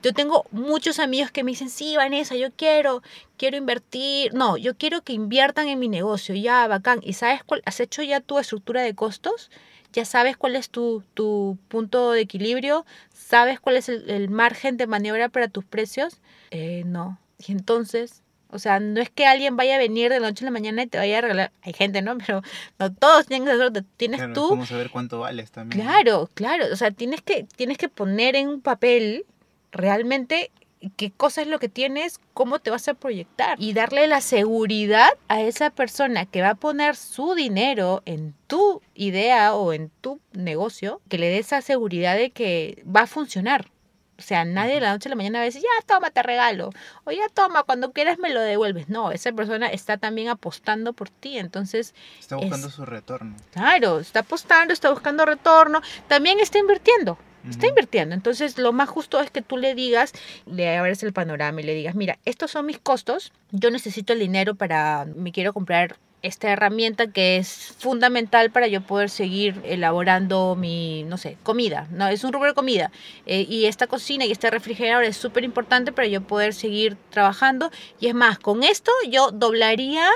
Yo 0.00 0.12
tengo 0.12 0.44
muchos 0.52 1.00
amigos 1.00 1.32
que 1.32 1.42
me 1.42 1.50
dicen, 1.50 1.68
sí, 1.68 1.96
Vanessa, 1.96 2.36
yo 2.36 2.52
quiero, 2.52 3.02
quiero 3.36 3.56
invertir. 3.56 4.32
No, 4.32 4.56
yo 4.56 4.76
quiero 4.76 5.02
que 5.02 5.12
inviertan 5.12 5.66
en 5.66 5.80
mi 5.80 5.88
negocio, 5.88 6.36
ya, 6.36 6.66
bacán. 6.68 7.00
¿Y 7.02 7.14
sabes 7.14 7.42
cuál? 7.42 7.62
¿Has 7.66 7.80
hecho 7.80 8.02
ya 8.02 8.20
tu 8.20 8.38
estructura 8.38 8.82
de 8.82 8.94
costos? 8.94 9.50
ya 9.92 10.04
sabes 10.04 10.36
cuál 10.36 10.56
es 10.56 10.70
tu, 10.70 11.04
tu 11.14 11.58
punto 11.68 12.12
de 12.12 12.22
equilibrio, 12.22 12.86
sabes 13.32 13.60
cuál 13.60 13.78
es 13.78 13.88
el, 13.88 14.28
margen 14.28 14.76
de 14.76 14.86
maniobra 14.86 15.30
para 15.30 15.48
tus 15.48 15.64
precios. 15.64 16.20
Eh, 16.50 16.82
no. 16.84 17.18
Y 17.38 17.52
entonces, 17.52 18.22
o 18.50 18.58
sea, 18.58 18.78
no 18.78 19.00
es 19.00 19.08
que 19.08 19.24
alguien 19.24 19.56
vaya 19.56 19.76
a 19.76 19.78
venir 19.78 20.12
de 20.12 20.20
la 20.20 20.28
noche 20.28 20.44
a 20.44 20.48
la 20.48 20.50
mañana 20.50 20.82
y 20.82 20.86
te 20.86 20.98
vaya 20.98 21.16
a 21.16 21.20
regalar. 21.22 21.52
Hay 21.62 21.72
gente, 21.72 22.02
¿no? 22.02 22.18
Pero 22.26 22.42
no 22.78 22.92
todos 22.92 23.26
tienen 23.26 23.46
que 23.46 23.52
hacerlo. 23.52 23.82
Tienes 23.96 24.18
claro, 24.18 24.34
tú. 24.34 24.48
¿Cómo 24.50 24.66
saber 24.66 24.90
cuánto 24.90 25.20
vales 25.20 25.50
también? 25.50 25.80
Claro, 25.80 26.28
claro. 26.34 26.66
O 26.70 26.76
sea, 26.76 26.90
tienes 26.90 27.22
que, 27.22 27.46
tienes 27.56 27.78
que 27.78 27.88
poner 27.88 28.36
en 28.36 28.48
un 28.48 28.60
papel 28.60 29.24
realmente 29.70 30.50
qué 30.90 31.10
cosa 31.10 31.42
es 31.42 31.48
lo 31.48 31.58
que 31.58 31.68
tienes, 31.68 32.20
cómo 32.34 32.58
te 32.58 32.70
vas 32.70 32.88
a 32.88 32.94
proyectar 32.94 33.60
y 33.60 33.72
darle 33.72 34.06
la 34.06 34.20
seguridad 34.20 35.10
a 35.28 35.40
esa 35.42 35.70
persona 35.70 36.26
que 36.26 36.42
va 36.42 36.50
a 36.50 36.54
poner 36.54 36.96
su 36.96 37.34
dinero 37.34 38.02
en 38.04 38.34
tu 38.46 38.82
idea 38.94 39.54
o 39.54 39.72
en 39.72 39.90
tu 40.00 40.20
negocio, 40.32 41.00
que 41.08 41.18
le 41.18 41.28
dé 41.28 41.38
esa 41.38 41.62
seguridad 41.62 42.16
de 42.16 42.30
que 42.30 42.82
va 42.84 43.02
a 43.02 43.06
funcionar. 43.06 43.70
O 44.18 44.24
sea, 44.24 44.44
nadie 44.44 44.74
de 44.74 44.80
la 44.80 44.92
noche 44.92 45.08
a 45.08 45.10
la 45.10 45.16
mañana 45.16 45.40
va 45.40 45.42
a 45.42 45.46
decir, 45.46 45.62
ya 45.62 45.86
toma, 45.86 46.10
te 46.10 46.22
regalo. 46.22 46.70
O 47.02 47.10
ya 47.10 47.28
toma, 47.28 47.64
cuando 47.64 47.92
quieras 47.92 48.18
me 48.18 48.30
lo 48.30 48.40
devuelves. 48.40 48.88
No, 48.88 49.10
esa 49.10 49.32
persona 49.32 49.66
está 49.66 49.96
también 49.96 50.28
apostando 50.28 50.92
por 50.92 51.08
ti. 51.10 51.38
Entonces. 51.38 51.92
Está 52.20 52.36
buscando 52.36 52.70
su 52.70 52.84
retorno. 52.84 53.34
Claro, 53.52 53.98
está 53.98 54.20
apostando, 54.20 54.72
está 54.72 54.90
buscando 54.90 55.26
retorno. 55.26 55.80
También 56.06 56.38
está 56.38 56.58
invirtiendo. 56.58 57.18
Está 57.48 57.66
invirtiendo. 57.66 58.14
Entonces, 58.14 58.58
lo 58.58 58.72
más 58.72 58.88
justo 58.88 59.20
es 59.20 59.30
que 59.30 59.42
tú 59.42 59.56
le 59.56 59.74
digas, 59.74 60.12
le 60.46 60.76
abres 60.76 61.02
el 61.02 61.12
panorama 61.12 61.60
y 61.60 61.64
le 61.64 61.74
digas, 61.74 61.94
mira, 61.94 62.18
estos 62.24 62.50
son 62.50 62.66
mis 62.66 62.78
costos. 62.78 63.32
Yo 63.50 63.70
necesito 63.70 64.12
el 64.12 64.20
dinero 64.20 64.54
para, 64.54 65.06
me 65.16 65.32
quiero 65.32 65.52
comprar 65.52 65.96
esta 66.22 66.50
herramienta 66.50 67.08
que 67.08 67.36
es 67.36 67.74
fundamental 67.78 68.50
para 68.50 68.68
yo 68.68 68.80
poder 68.80 69.10
seguir 69.10 69.60
elaborando 69.64 70.56
mi, 70.56 71.02
no 71.04 71.18
sé, 71.18 71.36
comida, 71.42 71.88
¿no? 71.90 72.08
Es 72.08 72.24
un 72.24 72.32
rubro 72.32 72.48
de 72.48 72.54
comida. 72.54 72.90
Eh, 73.26 73.46
y 73.48 73.66
esta 73.66 73.86
cocina 73.86 74.24
y 74.24 74.32
este 74.32 74.50
refrigerador 74.50 75.04
es 75.04 75.16
súper 75.16 75.44
importante 75.44 75.92
para 75.92 76.08
yo 76.08 76.22
poder 76.22 76.54
seguir 76.54 76.96
trabajando. 77.10 77.70
Y 78.00 78.06
es 78.06 78.14
más, 78.14 78.38
con 78.38 78.62
esto 78.62 78.92
yo 79.10 79.30
doblaría 79.32 80.08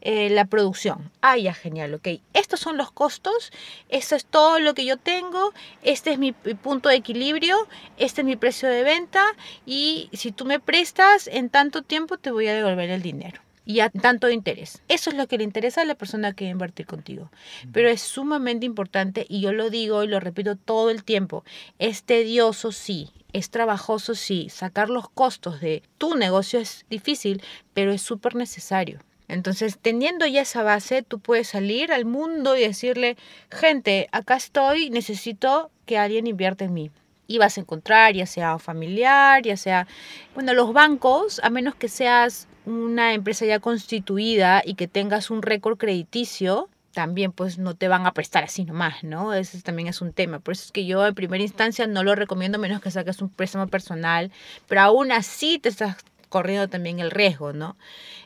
eh, 0.00 0.30
la 0.30 0.46
producción. 0.46 1.12
Ah, 1.20 1.38
ya, 1.38 1.54
genial, 1.54 1.94
ok. 1.94 2.08
Estos 2.34 2.58
son 2.58 2.76
los 2.76 2.90
costos, 2.90 3.52
esto 3.88 4.16
es 4.16 4.24
todo 4.24 4.58
lo 4.58 4.74
que 4.74 4.84
yo 4.84 4.96
tengo, 4.96 5.52
este 5.82 6.10
es 6.10 6.18
mi 6.18 6.32
punto 6.32 6.88
de 6.88 6.96
equilibrio, 6.96 7.68
este 7.98 8.22
es 8.22 8.24
mi 8.26 8.34
precio 8.34 8.68
de 8.68 8.82
venta 8.82 9.24
y 9.64 10.10
si 10.12 10.32
tú 10.32 10.44
me 10.44 10.58
prestas, 10.58 11.28
en 11.28 11.50
tanto 11.50 11.82
tiempo 11.82 12.18
te 12.18 12.32
voy 12.32 12.48
a 12.48 12.54
devolver 12.54 12.90
el 12.90 13.02
dinero 13.02 13.40
y 13.64 13.80
a 13.80 13.90
tanto 13.90 14.28
interés. 14.30 14.82
Eso 14.88 15.10
es 15.10 15.16
lo 15.16 15.26
que 15.26 15.38
le 15.38 15.44
interesa 15.44 15.82
a 15.82 15.84
la 15.84 15.94
persona 15.94 16.32
que 16.32 16.46
va 16.46 16.50
invertir 16.50 16.86
contigo. 16.86 17.30
Pero 17.72 17.88
es 17.88 18.00
sumamente 18.02 18.66
importante 18.66 19.26
y 19.28 19.40
yo 19.40 19.52
lo 19.52 19.70
digo 19.70 20.02
y 20.02 20.08
lo 20.08 20.20
repito 20.20 20.56
todo 20.56 20.90
el 20.90 21.04
tiempo. 21.04 21.44
Es 21.78 22.02
tedioso, 22.04 22.72
sí. 22.72 23.10
Es 23.32 23.50
trabajoso, 23.50 24.14
sí. 24.14 24.48
Sacar 24.50 24.90
los 24.90 25.08
costos 25.08 25.60
de 25.60 25.82
tu 25.98 26.16
negocio 26.16 26.58
es 26.58 26.84
difícil, 26.90 27.42
pero 27.72 27.92
es 27.92 28.02
súper 28.02 28.34
necesario. 28.34 29.00
Entonces, 29.28 29.78
teniendo 29.80 30.26
ya 30.26 30.42
esa 30.42 30.62
base, 30.62 31.02
tú 31.02 31.18
puedes 31.18 31.48
salir 31.48 31.92
al 31.92 32.04
mundo 32.04 32.56
y 32.56 32.60
decirle, 32.60 33.16
gente, 33.50 34.08
acá 34.12 34.36
estoy, 34.36 34.90
necesito 34.90 35.70
que 35.86 35.96
alguien 35.96 36.26
invierta 36.26 36.64
en 36.64 36.74
mí 36.74 36.90
y 37.26 37.38
vas 37.38 37.56
a 37.56 37.60
encontrar, 37.60 38.12
ya 38.12 38.26
sea 38.26 38.58
familiar, 38.58 39.42
ya 39.42 39.56
sea, 39.56 39.86
bueno, 40.34 40.52
los 40.52 40.74
bancos, 40.74 41.40
a 41.42 41.48
menos 41.48 41.74
que 41.74 41.88
seas 41.88 42.46
una 42.66 43.14
empresa 43.14 43.44
ya 43.44 43.58
constituida 43.58 44.62
y 44.64 44.74
que 44.74 44.88
tengas 44.88 45.30
un 45.30 45.42
récord 45.42 45.78
crediticio, 45.78 46.68
también 46.92 47.32
pues 47.32 47.58
no 47.58 47.74
te 47.74 47.88
van 47.88 48.06
a 48.06 48.12
prestar 48.12 48.44
así 48.44 48.64
nomás, 48.64 49.02
¿no? 49.02 49.32
Ese 49.34 49.60
también 49.62 49.88
es 49.88 50.00
un 50.00 50.12
tema. 50.12 50.38
Por 50.38 50.52
eso 50.52 50.64
es 50.66 50.72
que 50.72 50.86
yo 50.86 51.06
en 51.06 51.14
primera 51.14 51.42
instancia 51.42 51.86
no 51.86 52.04
lo 52.04 52.14
recomiendo 52.14 52.58
menos 52.58 52.82
que 52.82 52.90
saques 52.90 53.22
un 53.22 53.30
préstamo 53.30 53.66
personal, 53.66 54.30
pero 54.68 54.82
aún 54.82 55.12
así 55.12 55.58
te 55.58 55.70
estás 55.70 55.96
corriendo 56.28 56.68
también 56.68 57.00
el 57.00 57.10
riesgo, 57.10 57.52
¿no? 57.52 57.76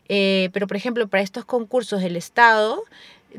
Eh, 0.08 0.50
pero 0.52 0.66
por 0.66 0.76
ejemplo, 0.76 1.08
para 1.08 1.22
estos 1.22 1.44
concursos 1.44 2.00
del 2.00 2.16
Estado, 2.16 2.82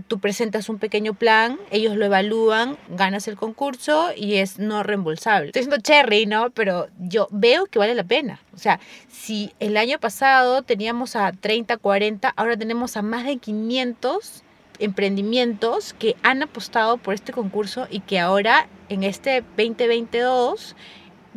tú 0.07 0.19
presentas 0.19 0.69
un 0.69 0.79
pequeño 0.79 1.13
plan, 1.13 1.59
ellos 1.71 1.95
lo 1.95 2.05
evalúan, 2.05 2.77
ganas 2.89 3.27
el 3.27 3.35
concurso 3.35 4.09
y 4.15 4.35
es 4.35 4.59
no 4.59 4.83
reembolsable. 4.83 5.47
Estoy 5.47 5.63
siendo 5.63 5.81
cherry, 5.81 6.25
¿no? 6.25 6.49
Pero 6.51 6.87
yo 6.99 7.27
veo 7.31 7.65
que 7.65 7.79
vale 7.79 7.95
la 7.95 8.03
pena. 8.03 8.39
O 8.53 8.57
sea, 8.57 8.79
si 9.09 9.53
el 9.59 9.77
año 9.77 9.99
pasado 9.99 10.61
teníamos 10.61 11.15
a 11.15 11.31
30, 11.31 11.77
40, 11.77 12.33
ahora 12.35 12.57
tenemos 12.57 12.97
a 12.97 13.01
más 13.01 13.25
de 13.25 13.37
500 13.37 14.43
emprendimientos 14.79 15.93
que 15.93 16.15
han 16.23 16.43
apostado 16.43 16.97
por 16.97 17.13
este 17.13 17.33
concurso 17.33 17.87
y 17.89 18.01
que 18.01 18.19
ahora 18.19 18.67
en 18.89 19.03
este 19.03 19.41
2022 19.57 20.75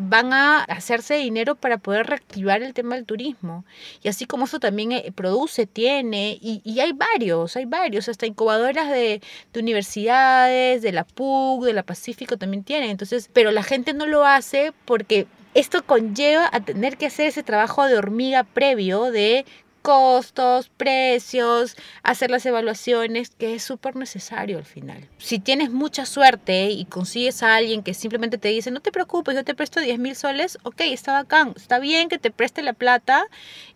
van 0.08 0.32
a 0.32 0.64
hacerse 0.64 1.14
dinero 1.14 1.54
para 1.54 1.78
poder 1.78 2.06
reactivar 2.06 2.62
el 2.62 2.74
tema 2.74 2.96
del 2.96 3.04
turismo. 3.04 3.64
Y 4.02 4.08
así 4.08 4.26
como 4.26 4.44
eso 4.44 4.60
también 4.60 4.92
eh, 4.92 5.12
produce, 5.14 5.66
tiene, 5.66 6.38
y, 6.40 6.80
hay 6.80 6.92
varios, 6.92 7.56
hay 7.56 7.66
varios, 7.66 8.08
hasta 8.08 8.26
incubadoras 8.26 8.90
de, 8.90 9.20
de, 9.52 9.60
universidades, 9.60 10.82
de 10.82 10.92
la 10.92 11.04
PUC, 11.04 11.64
de 11.64 11.72
la 11.72 11.82
Pacífico 11.82 12.36
también 12.36 12.64
tienen. 12.64 12.90
Entonces, 12.90 13.30
pero 13.32 13.50
la 13.50 13.62
gente 13.62 13.92
no 13.94 14.06
lo 14.06 14.24
hace 14.24 14.72
porque 14.84 15.26
esto 15.54 15.84
conlleva 15.84 16.48
a 16.52 16.60
tener 16.60 16.96
que 16.96 17.06
hacer 17.06 17.26
ese 17.26 17.42
trabajo 17.42 17.84
de 17.86 17.96
hormiga 17.96 18.44
previo 18.44 19.10
de 19.10 19.44
costos, 19.82 20.70
precios, 20.76 21.76
hacer 22.02 22.30
las 22.30 22.44
evaluaciones, 22.46 23.30
que 23.30 23.54
es 23.54 23.62
súper 23.62 23.96
necesario 23.96 24.58
al 24.58 24.64
final. 24.64 25.08
Si 25.18 25.38
tienes 25.38 25.70
mucha 25.70 26.06
suerte 26.06 26.70
y 26.70 26.84
consigues 26.84 27.42
a 27.42 27.56
alguien 27.56 27.82
que 27.82 27.94
simplemente 27.94 28.38
te 28.38 28.48
dice, 28.48 28.70
no 28.70 28.80
te 28.80 28.92
preocupes, 28.92 29.34
yo 29.34 29.44
te 29.44 29.54
presto 29.54 29.80
10 29.80 29.98
mil 29.98 30.14
soles, 30.16 30.58
ok, 30.62 30.80
está 30.82 31.12
bacán, 31.12 31.54
está 31.56 31.78
bien 31.78 32.08
que 32.08 32.18
te 32.18 32.30
preste 32.30 32.62
la 32.62 32.72
plata 32.72 33.26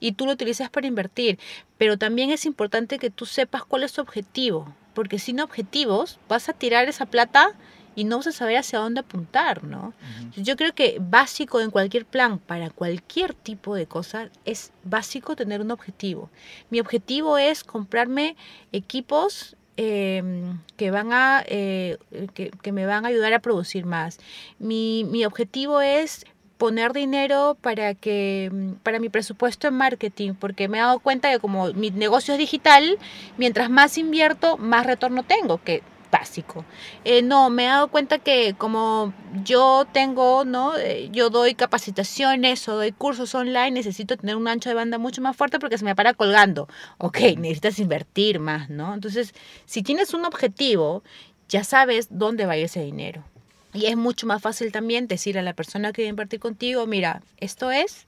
y 0.00 0.12
tú 0.12 0.26
lo 0.26 0.32
utilices 0.32 0.70
para 0.70 0.87
invertir, 0.87 1.38
pero 1.78 1.99
también 1.99 2.30
es 2.30 2.46
importante 2.46 2.99
que 2.99 3.11
tú 3.11 3.26
sepas 3.26 3.64
cuál 3.64 3.82
es 3.82 3.92
tu 3.92 4.00
objetivo, 4.00 4.75
porque 4.94 5.18
sin 5.18 5.40
objetivos 5.40 6.18
vas 6.28 6.49
a 6.49 6.52
tirar 6.52 6.88
esa 6.88 7.06
plata 7.06 7.52
y 7.95 8.05
no 8.05 8.19
vas 8.19 8.27
a 8.29 8.33
saber 8.33 8.57
hacia 8.57 8.79
dónde 8.79 9.01
apuntar, 9.01 9.65
¿no? 9.65 9.95
Yo 10.37 10.57
creo 10.57 10.75
que 10.75 10.99
básico 11.01 11.61
en 11.61 11.71
cualquier 11.71 12.05
plan, 12.07 12.39
para 12.39 12.71
cualquier 12.71 13.35
tipo 13.35 13.75
de 13.75 13.87
cosa, 13.87 14.31
es 14.45 14.73
básico 14.83 15.37
tener 15.37 15.61
un 15.61 15.71
objetivo. 15.71 16.31
Mi 16.71 16.81
objetivo 16.81 17.39
es 17.39 17.65
comprarme 17.65 18.37
equipos 18.73 19.57
em, 19.77 20.61
que 20.77 20.91
van 20.91 21.13
a 21.13 21.45
eh, 21.47 21.99
que, 22.35 22.73
me 22.73 22.87
van 22.87 23.05
a 23.05 23.09
ayudar 23.09 23.33
a 23.33 23.41
producir 23.41 23.87
más. 23.87 24.19
Mi, 24.59 25.05
mi 25.05 25.25
objetivo 25.25 25.81
es 25.81 26.25
poner 26.59 26.93
dinero 26.93 27.57
para 27.61 27.95
que 27.95 28.51
para 28.83 29.01
mi 29.01 29.09
presupuesto 29.09 29.67
en 29.69 29.75
marketing 29.75 30.35
porque 30.35 30.69
me 30.69 30.79
he 30.79 30.81
dado 30.81 31.01
cuenta 31.01 31.31
que 31.31 31.41
como 31.41 31.73
mi 31.73 31.91
negocio 31.91 32.35
es 32.35 32.39
digital 32.39 32.97
mientras 33.37 33.71
más 33.71 33.99
invierto 33.99 34.57
más 34.57 34.87
retorno 34.87 35.25
tengo 35.25 35.61
que 35.63 35.83
básico. 36.14 36.64
Eh, 37.04 37.23
no, 37.23 37.50
me 37.50 37.64
he 37.64 37.66
dado 37.66 37.88
cuenta 37.88 38.18
que 38.18 38.54
como 38.56 39.12
yo 39.42 39.85
tengo, 39.92 40.44
¿no? 40.44 40.76
Eh, 40.76 41.09
yo 41.11 41.28
doy 41.28 41.56
capacitaciones 41.56 42.68
o 42.68 42.76
doy 42.76 42.92
cursos 42.92 43.35
online, 43.35 43.73
necesito 43.73 44.16
tener 44.16 44.37
un 44.37 44.47
ancho 44.47 44.68
de 44.68 44.76
banda 44.76 44.97
mucho 44.99 45.21
más 45.23 45.37
fuerte 45.37 45.59
porque 45.59 45.76
se 45.76 45.85
me 45.85 45.97
para 45.97 46.14
colgando. 46.14 46.68
Ok, 46.99 47.18
necesitas 47.37 47.80
invertir 47.80 48.38
más, 48.38 48.71
¿no? 48.71 48.94
Entonces, 48.94 49.35
si 49.66 49.83
tienes 49.83 50.14
un 50.14 50.25
objetivo, 50.25 51.02
ya 51.49 51.64
sabes 51.64 52.06
dónde 52.11 52.47
va 52.47 52.52
a 52.52 52.59
ir 52.59 52.66
ese 52.66 52.85
dinero. 52.85 53.25
Y 53.73 53.87
es 53.87 53.97
mucho 53.97 54.28
más 54.28 54.40
fácil 54.40 54.71
también 54.71 55.09
decir 55.09 55.37
a 55.37 55.42
la 55.42 55.52
persona 55.52 55.92
que 55.92 56.02
va 56.02 56.06
a 56.06 56.11
invertir 56.11 56.38
contigo, 56.38 56.87
mira, 56.87 57.23
esto 57.38 57.73
es, 57.73 58.06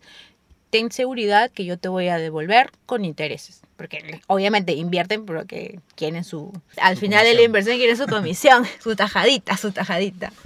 ten 0.71 0.91
seguridad 0.91 1.51
que 1.51 1.65
yo 1.65 1.79
te 1.79 1.89
voy 1.89 2.09
a 2.09 2.19
devolver 2.19 2.71
con 2.87 3.05
intereses 3.05 3.63
porque 3.77 4.21
obviamente 4.27 4.73
invierten 4.73 5.27
porque 5.27 5.81
quieren 5.95 6.25
su, 6.25 6.53
al 6.81 6.97
final 6.97 7.25
de 7.25 7.35
la 7.35 7.43
inversión 7.43 7.77
quieren 7.77 7.97
su 7.97 8.07
comisión, 8.07 8.65
su 8.83 8.97
tajadita, 8.97 9.57
su 9.57 9.73
tajadita. 9.73 10.33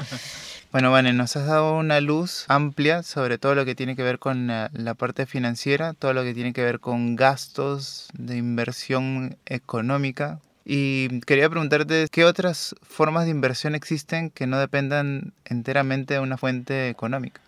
Bueno, 0.72 0.92
Vane, 0.92 1.12
nos 1.12 1.34
has 1.34 1.48
dado 1.48 1.76
una 1.76 2.00
luz 2.00 2.44
amplia 2.46 3.02
sobre 3.02 3.38
todo 3.38 3.56
lo 3.56 3.64
que 3.64 3.74
tiene 3.74 3.96
que 3.96 4.04
ver 4.04 4.20
con 4.20 4.46
la, 4.46 4.70
la, 4.72 4.94
parte 4.94 5.26
financiera, 5.26 5.94
todo 5.94 6.12
lo 6.12 6.22
que 6.22 6.32
tiene 6.32 6.52
que 6.52 6.62
ver 6.62 6.78
con 6.78 7.16
gastos 7.16 8.08
de 8.12 8.36
inversión 8.36 9.36
económica. 9.46 10.38
Y 10.64 11.22
quería 11.22 11.50
preguntarte, 11.50 12.06
¿qué 12.12 12.24
otras 12.24 12.76
formas 12.82 13.24
de 13.24 13.32
inversión 13.32 13.74
existen 13.74 14.30
que 14.30 14.46
no 14.46 14.60
dependan 14.60 15.32
enteramente 15.44 16.14
de 16.14 16.20
una 16.20 16.36
fuente 16.36 16.88
económica? 16.88 17.40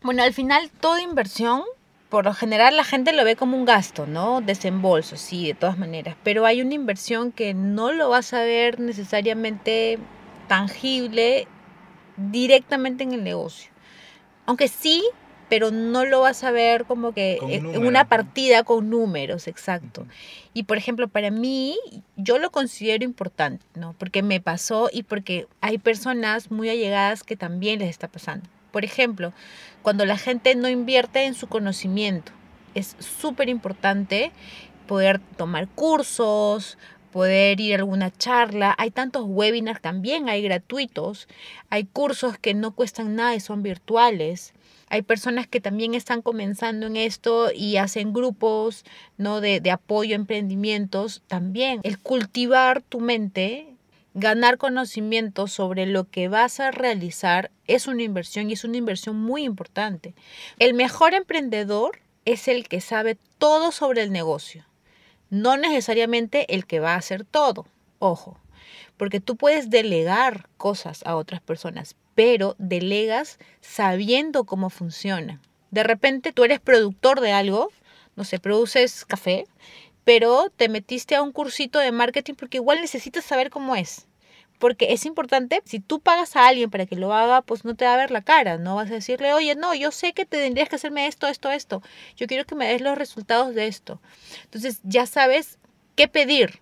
Bueno, 0.00 0.22
al 0.22 0.32
final 0.32 0.70
toda 0.80 1.02
inversión 1.02 1.64
por 2.10 2.24
lo 2.24 2.34
general 2.34 2.76
la 2.76 2.84
gente 2.84 3.12
lo 3.12 3.24
ve 3.24 3.36
como 3.36 3.56
un 3.56 3.64
gasto, 3.64 4.06
¿no? 4.06 4.40
Desembolso, 4.40 5.16
sí, 5.16 5.46
de 5.46 5.54
todas 5.54 5.78
maneras. 5.78 6.16
Pero 6.24 6.44
hay 6.44 6.60
una 6.60 6.74
inversión 6.74 7.32
que 7.32 7.54
no 7.54 7.92
lo 7.92 8.08
vas 8.08 8.34
a 8.34 8.42
ver 8.42 8.80
necesariamente 8.80 9.98
tangible 10.48 11.46
directamente 12.16 13.04
en 13.04 13.12
el 13.12 13.22
negocio. 13.22 13.70
Aunque 14.44 14.66
sí, 14.66 15.04
pero 15.48 15.70
no 15.70 16.04
lo 16.04 16.20
vas 16.20 16.42
a 16.42 16.50
ver 16.50 16.84
como 16.84 17.12
que 17.12 17.38
en 17.40 17.86
una 17.86 18.08
partida 18.08 18.64
con 18.64 18.90
números, 18.90 19.46
exacto. 19.46 20.06
Y 20.52 20.64
por 20.64 20.78
ejemplo, 20.78 21.06
para 21.06 21.30
mí, 21.30 21.78
yo 22.16 22.38
lo 22.38 22.50
considero 22.50 23.04
importante, 23.04 23.64
¿no? 23.74 23.94
Porque 23.98 24.22
me 24.22 24.40
pasó 24.40 24.90
y 24.92 25.04
porque 25.04 25.46
hay 25.60 25.78
personas 25.78 26.50
muy 26.50 26.68
allegadas 26.68 27.22
que 27.22 27.36
también 27.36 27.78
les 27.78 27.90
está 27.90 28.08
pasando. 28.08 28.48
Por 28.70 28.84
ejemplo, 28.84 29.32
cuando 29.82 30.04
la 30.04 30.18
gente 30.18 30.54
no 30.54 30.68
invierte 30.68 31.24
en 31.24 31.34
su 31.34 31.46
conocimiento, 31.46 32.32
es 32.74 32.96
súper 32.98 33.48
importante 33.48 34.32
poder 34.86 35.20
tomar 35.36 35.68
cursos, 35.68 36.78
poder 37.12 37.60
ir 37.60 37.74
a 37.74 37.78
alguna 37.78 38.10
charla. 38.10 38.74
Hay 38.78 38.90
tantos 38.90 39.24
webinars 39.26 39.80
también, 39.80 40.28
hay 40.28 40.42
gratuitos, 40.42 41.28
hay 41.68 41.84
cursos 41.84 42.38
que 42.38 42.54
no 42.54 42.72
cuestan 42.72 43.16
nada 43.16 43.34
y 43.34 43.40
son 43.40 43.62
virtuales. 43.62 44.52
Hay 44.88 45.02
personas 45.02 45.46
que 45.46 45.60
también 45.60 45.94
están 45.94 46.20
comenzando 46.20 46.86
en 46.86 46.96
esto 46.96 47.52
y 47.54 47.76
hacen 47.76 48.12
grupos 48.12 48.84
¿no? 49.18 49.40
de, 49.40 49.60
de 49.60 49.70
apoyo 49.70 50.14
a 50.14 50.16
emprendimientos. 50.16 51.22
También 51.28 51.80
el 51.84 51.98
cultivar 51.98 52.82
tu 52.82 53.00
mente 53.00 53.69
ganar 54.14 54.58
conocimiento 54.58 55.46
sobre 55.46 55.86
lo 55.86 56.08
que 56.08 56.28
vas 56.28 56.60
a 56.60 56.70
realizar 56.70 57.50
es 57.66 57.86
una 57.86 58.02
inversión 58.02 58.50
y 58.50 58.54
es 58.54 58.64
una 58.64 58.76
inversión 58.76 59.16
muy 59.16 59.44
importante. 59.44 60.14
El 60.58 60.74
mejor 60.74 61.14
emprendedor 61.14 62.00
es 62.24 62.48
el 62.48 62.68
que 62.68 62.80
sabe 62.80 63.18
todo 63.38 63.72
sobre 63.72 64.02
el 64.02 64.12
negocio, 64.12 64.66
no 65.30 65.56
necesariamente 65.56 66.54
el 66.54 66.66
que 66.66 66.80
va 66.80 66.94
a 66.94 66.98
hacer 66.98 67.24
todo, 67.24 67.66
ojo, 67.98 68.38
porque 68.96 69.20
tú 69.20 69.36
puedes 69.36 69.70
delegar 69.70 70.48
cosas 70.56 71.02
a 71.06 71.16
otras 71.16 71.40
personas, 71.40 71.96
pero 72.14 72.56
delegas 72.58 73.38
sabiendo 73.60 74.44
cómo 74.44 74.70
funciona. 74.70 75.40
De 75.70 75.84
repente 75.84 76.32
tú 76.32 76.44
eres 76.44 76.60
productor 76.60 77.20
de 77.20 77.32
algo, 77.32 77.70
no 78.16 78.24
sé, 78.24 78.38
produces 78.38 79.04
café, 79.04 79.46
pero 80.04 80.50
te 80.54 80.68
metiste 80.68 81.14
a 81.14 81.22
un 81.22 81.32
cursito 81.32 81.78
de 81.78 81.92
marketing 81.92 82.34
porque 82.34 82.58
igual 82.58 82.80
necesitas 82.80 83.24
saber 83.24 83.50
cómo 83.50 83.76
es. 83.76 84.06
Porque 84.58 84.92
es 84.92 85.06
importante, 85.06 85.62
si 85.64 85.80
tú 85.80 86.00
pagas 86.00 86.36
a 86.36 86.46
alguien 86.46 86.68
para 86.68 86.84
que 86.84 86.94
lo 86.94 87.14
haga, 87.14 87.40
pues 87.40 87.64
no 87.64 87.74
te 87.74 87.86
va 87.86 87.94
a 87.94 87.96
ver 87.96 88.10
la 88.10 88.20
cara, 88.20 88.58
no 88.58 88.76
vas 88.76 88.90
a 88.90 88.94
decirle, 88.94 89.32
oye, 89.32 89.54
no, 89.54 89.74
yo 89.74 89.90
sé 89.90 90.12
que 90.12 90.26
te 90.26 90.36
tendrías 90.36 90.68
que 90.68 90.76
hacerme 90.76 91.06
esto, 91.06 91.26
esto, 91.28 91.50
esto. 91.50 91.82
Yo 92.14 92.26
quiero 92.26 92.44
que 92.44 92.54
me 92.54 92.68
des 92.68 92.82
los 92.82 92.98
resultados 92.98 93.54
de 93.54 93.68
esto. 93.68 94.02
Entonces 94.44 94.80
ya 94.82 95.06
sabes 95.06 95.58
qué 95.96 96.08
pedir. 96.08 96.60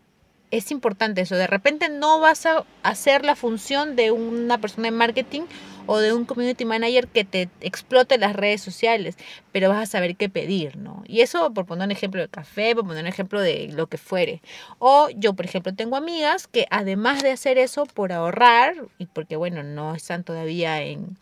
Es 0.52 0.70
importante 0.70 1.22
eso. 1.22 1.34
De 1.34 1.48
repente 1.48 1.88
no 1.88 2.20
vas 2.20 2.46
a 2.46 2.64
hacer 2.84 3.24
la 3.24 3.34
función 3.34 3.96
de 3.96 4.12
una 4.12 4.58
persona 4.58 4.88
en 4.88 4.94
marketing 4.94 5.42
o 5.88 5.98
de 5.98 6.12
un 6.12 6.26
community 6.26 6.66
manager 6.66 7.08
que 7.08 7.24
te 7.24 7.48
explote 7.62 8.18
las 8.18 8.36
redes 8.36 8.60
sociales, 8.60 9.16
pero 9.52 9.70
vas 9.70 9.82
a 9.82 9.86
saber 9.86 10.16
qué 10.16 10.28
pedir, 10.28 10.76
¿no? 10.76 11.02
Y 11.06 11.22
eso 11.22 11.52
por 11.54 11.64
poner 11.64 11.86
un 11.86 11.92
ejemplo 11.92 12.20
de 12.20 12.28
café, 12.28 12.74
por 12.74 12.86
poner 12.86 13.02
un 13.02 13.08
ejemplo 13.08 13.40
de 13.40 13.68
lo 13.72 13.86
que 13.86 13.96
fuere. 13.96 14.42
O 14.78 15.08
yo, 15.16 15.32
por 15.32 15.46
ejemplo, 15.46 15.74
tengo 15.74 15.96
amigas 15.96 16.46
que 16.46 16.66
además 16.70 17.22
de 17.22 17.32
hacer 17.32 17.56
eso 17.56 17.86
por 17.86 18.12
ahorrar, 18.12 18.74
y 18.98 19.06
porque 19.06 19.36
bueno, 19.36 19.62
no 19.62 19.94
están 19.94 20.24
todavía 20.24 20.82
en 20.82 21.16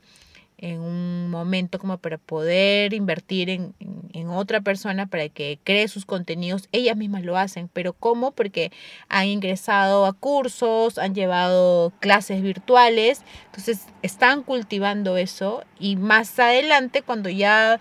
en 0.59 0.81
un 0.81 1.31
momento 1.31 1.79
como 1.79 1.99
para 1.99 2.19
poder 2.19 2.95
invertir 2.95 3.51
en, 3.51 3.75
en, 4.13 4.31
otra 4.31 4.61
persona 4.61 5.07
para 5.07 5.29
que 5.29 5.59
cree 5.63 5.87
sus 5.89 6.07
contenidos, 6.07 6.69
ellas 6.73 6.97
mismas 6.97 7.25
lo 7.25 7.37
hacen, 7.37 7.69
pero 7.73 7.93
¿cómo? 7.93 8.33
Porque 8.33 8.73
han 9.09 9.27
ingresado 9.27 10.07
a 10.07 10.15
cursos, 10.15 10.99
han 10.99 11.15
llevado 11.15 11.93
clases 12.01 12.43
virtuales, 12.43 13.23
entonces 13.47 13.87
están 14.03 14.43
cultivando 14.43 15.17
eso 15.17 15.63
y 15.79 15.97
más 15.97 16.39
adelante 16.39 17.03
cuando 17.03 17.29
ya 17.29 17.79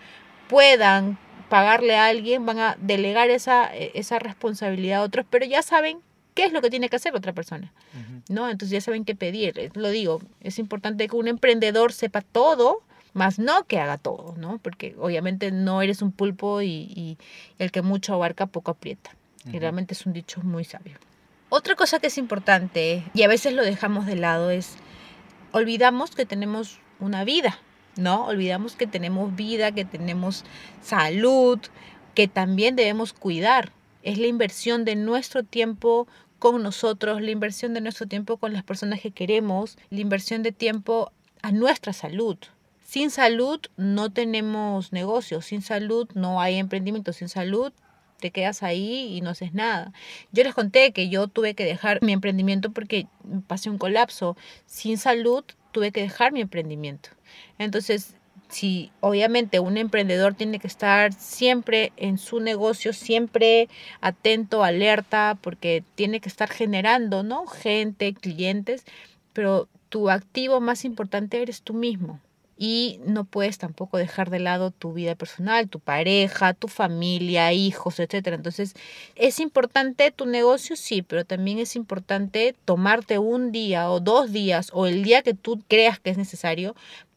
puedan 0.49 1.17
pagarle 1.49 1.95
a 1.95 2.07
alguien, 2.07 2.45
van 2.45 2.59
a 2.59 2.77
delegar 2.79 3.29
esa, 3.29 3.73
esa 3.73 4.19
responsabilidad 4.19 5.01
a 5.01 5.03
otros, 5.03 5.25
pero 5.29 5.45
ya 5.45 5.61
saben 5.61 5.99
qué 6.35 6.45
es 6.45 6.53
lo 6.53 6.61
que 6.61 6.69
tiene 6.69 6.89
que 6.89 6.97
hacer 6.97 7.15
otra 7.15 7.33
persona, 7.33 7.71
¿no? 8.29 8.49
Entonces 8.49 8.71
ya 8.71 8.81
saben 8.81 9.05
qué 9.05 9.15
pedir. 9.15 9.71
Lo 9.73 9.89
digo, 9.89 10.21
es 10.41 10.59
importante 10.59 11.07
que 11.07 11.15
un 11.15 11.27
emprendedor 11.27 11.93
sepa 11.93 12.21
todo, 12.21 12.83
más 13.13 13.39
no 13.39 13.63
que 13.63 13.79
haga 13.79 13.97
todo, 13.97 14.35
¿no? 14.37 14.59
Porque 14.59 14.95
obviamente 14.99 15.49
no 15.51 15.81
eres 15.81 16.01
un 16.01 16.11
pulpo 16.11 16.61
y, 16.61 17.17
el 17.57 17.71
que 17.71 17.81
mucho 17.81 18.13
abarca 18.13 18.45
poco 18.45 18.71
aprieta. 18.71 19.15
Y 19.51 19.59
realmente 19.59 19.93
es 19.93 20.05
un 20.05 20.13
dicho 20.13 20.41
muy 20.41 20.65
sabio. 20.65 20.97
Otra 21.49 21.75
cosa 21.75 21.99
que 21.99 22.07
es 22.07 22.17
importante 22.17 23.03
y 23.13 23.23
a 23.23 23.27
veces 23.27 23.53
lo 23.53 23.63
dejamos 23.63 24.05
de 24.05 24.15
lado 24.15 24.49
es 24.49 24.75
olvidamos 25.51 26.11
que 26.11 26.25
tenemos 26.25 26.79
una 26.99 27.23
vida, 27.23 27.59
¿no? 27.95 28.25
Olvidamos 28.25 28.75
que 28.75 28.87
tenemos 28.87 29.35
vida, 29.35 29.71
que 29.71 29.85
tenemos 29.85 30.43
salud, 30.81 31.59
que 32.13 32.27
también 32.27 32.75
debemos 32.75 33.13
cuidar. 33.13 33.71
Es 34.03 34.17
la 34.17 34.27
inversión 34.27 34.83
de 34.83 34.95
nuestro 34.95 35.43
tiempo 35.43 36.07
con 36.39 36.61
nosotros, 36.63 37.21
la 37.21 37.31
inversión 37.31 37.73
de 37.73 37.81
nuestro 37.81 38.07
tiempo 38.07 38.37
con 38.37 38.53
las 38.53 38.63
personas 38.63 39.01
que 39.01 39.11
queremos, 39.11 39.77
la 39.89 39.99
inversión 39.99 40.43
de 40.43 40.51
tiempo 40.51 41.11
a 41.41 41.51
nuestra 41.51 41.93
salud. 41.93 42.37
Sin 42.83 43.09
salud 43.09 43.59
no 43.77 44.11
tenemos 44.11 44.93
negocios, 44.93 45.45
sin 45.45 45.61
salud 45.61 46.07
no 46.13 46.39
hay 46.41 46.55
emprendimiento, 46.55 47.13
sin 47.13 47.29
salud 47.29 47.73
te 48.19 48.31
quedas 48.31 48.63
ahí 48.63 49.15
y 49.15 49.21
no 49.21 49.31
haces 49.31 49.53
nada. 49.53 49.91
Yo 50.31 50.43
les 50.43 50.53
conté 50.53 50.93
que 50.93 51.09
yo 51.09 51.27
tuve 51.27 51.53
que 51.53 51.65
dejar 51.65 52.01
mi 52.01 52.13
emprendimiento 52.13 52.71
porque 52.71 53.07
pasé 53.47 53.69
un 53.69 53.77
colapso. 53.77 54.37
Sin 54.65 54.97
salud 54.97 55.43
tuve 55.71 55.91
que 55.91 56.01
dejar 56.01 56.31
mi 56.31 56.41
emprendimiento. 56.41 57.09
Entonces, 57.57 58.15
si 58.49 58.91
obviamente 58.99 59.59
un 59.59 59.77
emprendedor 59.77 60.33
tiene 60.33 60.59
que 60.59 60.67
estar 60.67 61.13
siempre 61.13 61.91
en 61.97 62.17
su 62.17 62.39
negocio, 62.39 62.93
siempre 62.93 63.69
atento, 64.01 64.63
alerta, 64.63 65.37
porque 65.41 65.83
tiene 65.95 66.19
que 66.19 66.29
estar 66.29 66.49
generando, 66.49 67.23
¿no? 67.23 67.47
Gente, 67.47 68.13
clientes, 68.13 68.85
pero 69.33 69.67
tu 69.89 70.09
activo 70.09 70.61
más 70.61 70.85
importante 70.85 71.41
eres 71.41 71.61
tú 71.61 71.73
mismo. 71.73 72.19
Y 72.57 73.01
no 73.05 73.25
puedes 73.25 73.57
tampoco 73.57 73.97
dejar 73.97 74.29
de 74.29 74.39
lado 74.39 74.71
tu 74.71 74.93
vida 74.93 75.15
personal, 75.15 75.67
tu 75.67 75.81
pareja, 75.81 76.53
tu 76.53 76.69
familia, 76.69 77.51
hijos, 77.51 77.99
etc. 77.99 78.27
Entonces, 78.27 78.75
es 79.15 79.41
importante 79.41 80.09
tu 80.11 80.25
negocio, 80.25 80.77
sí, 80.77 81.01
pero 81.01 81.25
también 81.25 81.59
es 81.59 81.75
importante 81.75 82.55
tomarte 82.63 83.19
un 83.19 83.51
día 83.51 83.89
o 83.91 83.99
dos 83.99 84.31
días 84.31 84.69
o 84.71 84.87
el 84.87 85.03
día 85.03 85.21
que 85.21 85.33
tú 85.33 85.61
creas 85.67 85.99
que 85.99 86.11
es 86.11 86.17
necesario 86.17 86.75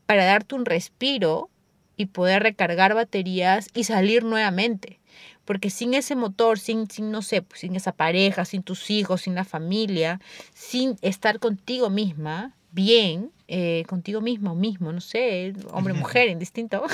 para 0.08 0.24
darte 0.24 0.54
un 0.54 0.64
respiro 0.64 1.50
y 1.98 2.06
poder 2.06 2.42
recargar 2.42 2.94
baterías 2.94 3.68
y 3.74 3.84
salir 3.84 4.24
nuevamente. 4.24 5.00
Porque 5.44 5.68
sin 5.68 5.92
ese 5.92 6.16
motor, 6.16 6.58
sin, 6.58 6.90
sin 6.90 7.10
no 7.10 7.20
sé, 7.20 7.42
pues, 7.42 7.60
sin 7.60 7.76
esa 7.76 7.92
pareja, 7.92 8.46
sin 8.46 8.62
tus 8.62 8.88
hijos, 8.88 9.20
sin 9.20 9.34
la 9.34 9.44
familia, 9.44 10.18
sin 10.54 10.96
estar 11.02 11.40
contigo 11.40 11.90
misma, 11.90 12.54
bien, 12.70 13.32
eh, 13.48 13.84
contigo 13.86 14.22
mismo, 14.22 14.54
mismo, 14.54 14.94
no 14.94 15.02
sé, 15.02 15.52
hombre, 15.72 15.92
mujer, 15.92 16.30
indistinto. 16.30 16.84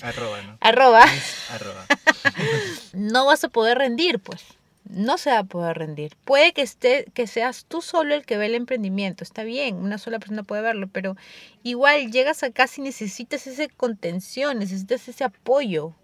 Arroba, 0.00 0.40
¿no? 0.40 0.56
Arroba. 0.60 1.04
Arroba. 1.50 1.86
no 2.94 3.26
vas 3.26 3.44
a 3.44 3.50
poder 3.50 3.76
rendir, 3.76 4.18
pues 4.18 4.42
no 4.88 5.18
se 5.18 5.30
va 5.30 5.38
a 5.38 5.44
poder 5.44 5.78
rendir. 5.78 6.16
Puede 6.24 6.52
que, 6.52 6.62
esté, 6.62 7.06
que 7.14 7.26
seas 7.26 7.64
tú 7.66 7.82
solo 7.82 8.14
el 8.14 8.24
que 8.26 8.36
ve 8.36 8.46
el 8.46 8.54
emprendimiento, 8.54 9.24
está 9.24 9.44
bien, 9.44 9.76
una 9.76 9.98
sola 9.98 10.18
persona 10.18 10.42
puede 10.42 10.62
verlo, 10.62 10.88
pero 10.92 11.16
igual 11.62 12.10
llegas 12.10 12.42
acá 12.42 12.66
si 12.66 12.82
necesitas 12.82 13.46
ese 13.46 13.68
contención, 13.68 14.58
necesitas 14.58 15.08
ese 15.08 15.24
apoyo, 15.24 15.94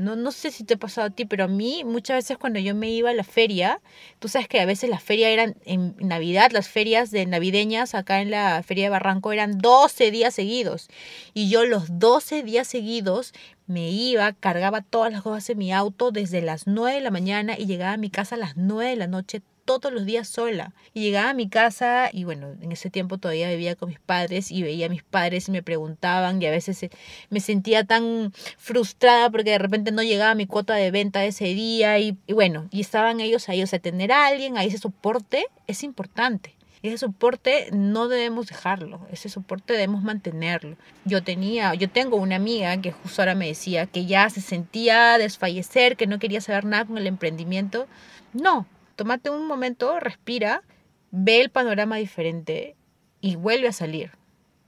no, 0.00 0.16
no 0.16 0.32
sé 0.32 0.50
si 0.50 0.64
te 0.64 0.74
ha 0.74 0.76
pasado 0.78 1.08
a 1.08 1.10
ti, 1.10 1.26
pero 1.26 1.44
a 1.44 1.48
mí 1.48 1.84
muchas 1.84 2.16
veces 2.16 2.38
cuando 2.38 2.58
yo 2.58 2.74
me 2.74 2.90
iba 2.90 3.10
a 3.10 3.14
la 3.14 3.22
feria, 3.22 3.80
tú 4.18 4.28
sabes 4.28 4.48
que 4.48 4.58
a 4.58 4.64
veces 4.64 4.88
las 4.88 5.02
ferias 5.02 5.30
eran 5.30 5.56
en 5.66 5.94
Navidad, 5.98 6.50
las 6.52 6.68
ferias 6.68 7.10
de 7.10 7.26
navideñas 7.26 7.94
acá 7.94 8.22
en 8.22 8.30
la 8.30 8.62
feria 8.62 8.84
de 8.84 8.90
Barranco 8.90 9.30
eran 9.30 9.58
12 9.58 10.10
días 10.10 10.34
seguidos. 10.34 10.88
Y 11.34 11.50
yo 11.50 11.66
los 11.66 11.98
12 11.98 12.42
días 12.42 12.66
seguidos 12.66 13.34
me 13.66 13.90
iba, 13.90 14.32
cargaba 14.32 14.80
todas 14.80 15.12
las 15.12 15.22
cosas 15.22 15.50
en 15.50 15.58
mi 15.58 15.72
auto 15.72 16.10
desde 16.12 16.40
las 16.40 16.66
9 16.66 16.96
de 16.96 17.02
la 17.02 17.10
mañana 17.10 17.58
y 17.58 17.66
llegaba 17.66 17.92
a 17.92 17.98
mi 17.98 18.08
casa 18.08 18.36
a 18.36 18.38
las 18.38 18.56
9 18.56 18.90
de 18.90 18.96
la 18.96 19.06
noche 19.06 19.42
todos 19.78 19.94
los 19.94 20.04
días 20.04 20.28
sola. 20.28 20.72
Y 20.94 21.02
llegaba 21.02 21.30
a 21.30 21.34
mi 21.34 21.48
casa 21.48 22.10
y 22.12 22.24
bueno, 22.24 22.48
en 22.60 22.72
ese 22.72 22.90
tiempo 22.90 23.18
todavía 23.18 23.48
vivía 23.50 23.76
con 23.76 23.88
mis 23.88 24.00
padres 24.00 24.50
y 24.50 24.62
veía 24.62 24.86
a 24.86 24.88
mis 24.88 25.02
padres 25.02 25.48
y 25.48 25.52
me 25.52 25.62
preguntaban 25.62 26.42
y 26.42 26.46
a 26.46 26.50
veces 26.50 26.82
eh, 26.82 26.90
me 27.28 27.40
sentía 27.40 27.84
tan 27.84 28.32
frustrada 28.58 29.30
porque 29.30 29.50
de 29.50 29.58
repente 29.58 29.92
no 29.92 30.02
llegaba 30.02 30.34
mi 30.34 30.46
cuota 30.46 30.74
de 30.74 30.90
venta 30.90 31.24
ese 31.24 31.44
día 31.44 31.98
y, 31.98 32.18
bueno, 32.28 32.68
y 32.70 32.80
estaban 32.80 33.20
ellos 33.20 33.48
ahí, 33.48 33.62
o 33.62 33.66
sea, 33.66 33.78
tener 33.78 34.12
a 34.12 34.26
alguien 34.26 34.58
ahí, 34.58 34.68
ese 34.68 34.78
soporte 34.78 35.46
es 35.66 35.82
importante. 35.82 36.54
Ese 36.82 36.96
soporte 36.96 37.68
no 37.72 38.08
debemos 38.08 38.46
dejarlo, 38.46 39.06
ese 39.12 39.28
soporte 39.28 39.74
debemos 39.74 40.02
mantenerlo. 40.02 40.76
Yo 41.04 41.22
tenía, 41.22 41.74
yo 41.74 41.90
tengo 41.90 42.16
una 42.16 42.36
amiga 42.36 42.74
que 42.80 42.90
justo 42.90 43.20
ahora 43.20 43.34
me 43.34 43.48
decía 43.48 43.84
que 43.84 44.06
ya 44.06 44.30
se 44.30 44.40
sentía 44.40 45.18
desfallecer, 45.18 45.98
que 45.98 46.06
no 46.06 46.18
quería 46.18 46.40
saber 46.40 46.64
nada 46.64 46.86
con 46.86 46.96
el 46.96 47.06
emprendimiento. 47.06 47.86
No, 48.32 48.66
tómate 49.00 49.30
un 49.30 49.46
momento, 49.46 49.98
respira, 49.98 50.62
ve 51.10 51.40
el 51.40 51.48
panorama 51.48 51.96
diferente 51.96 52.76
y 53.22 53.36
vuelve 53.36 53.68
a 53.68 53.72
salir. 53.72 54.10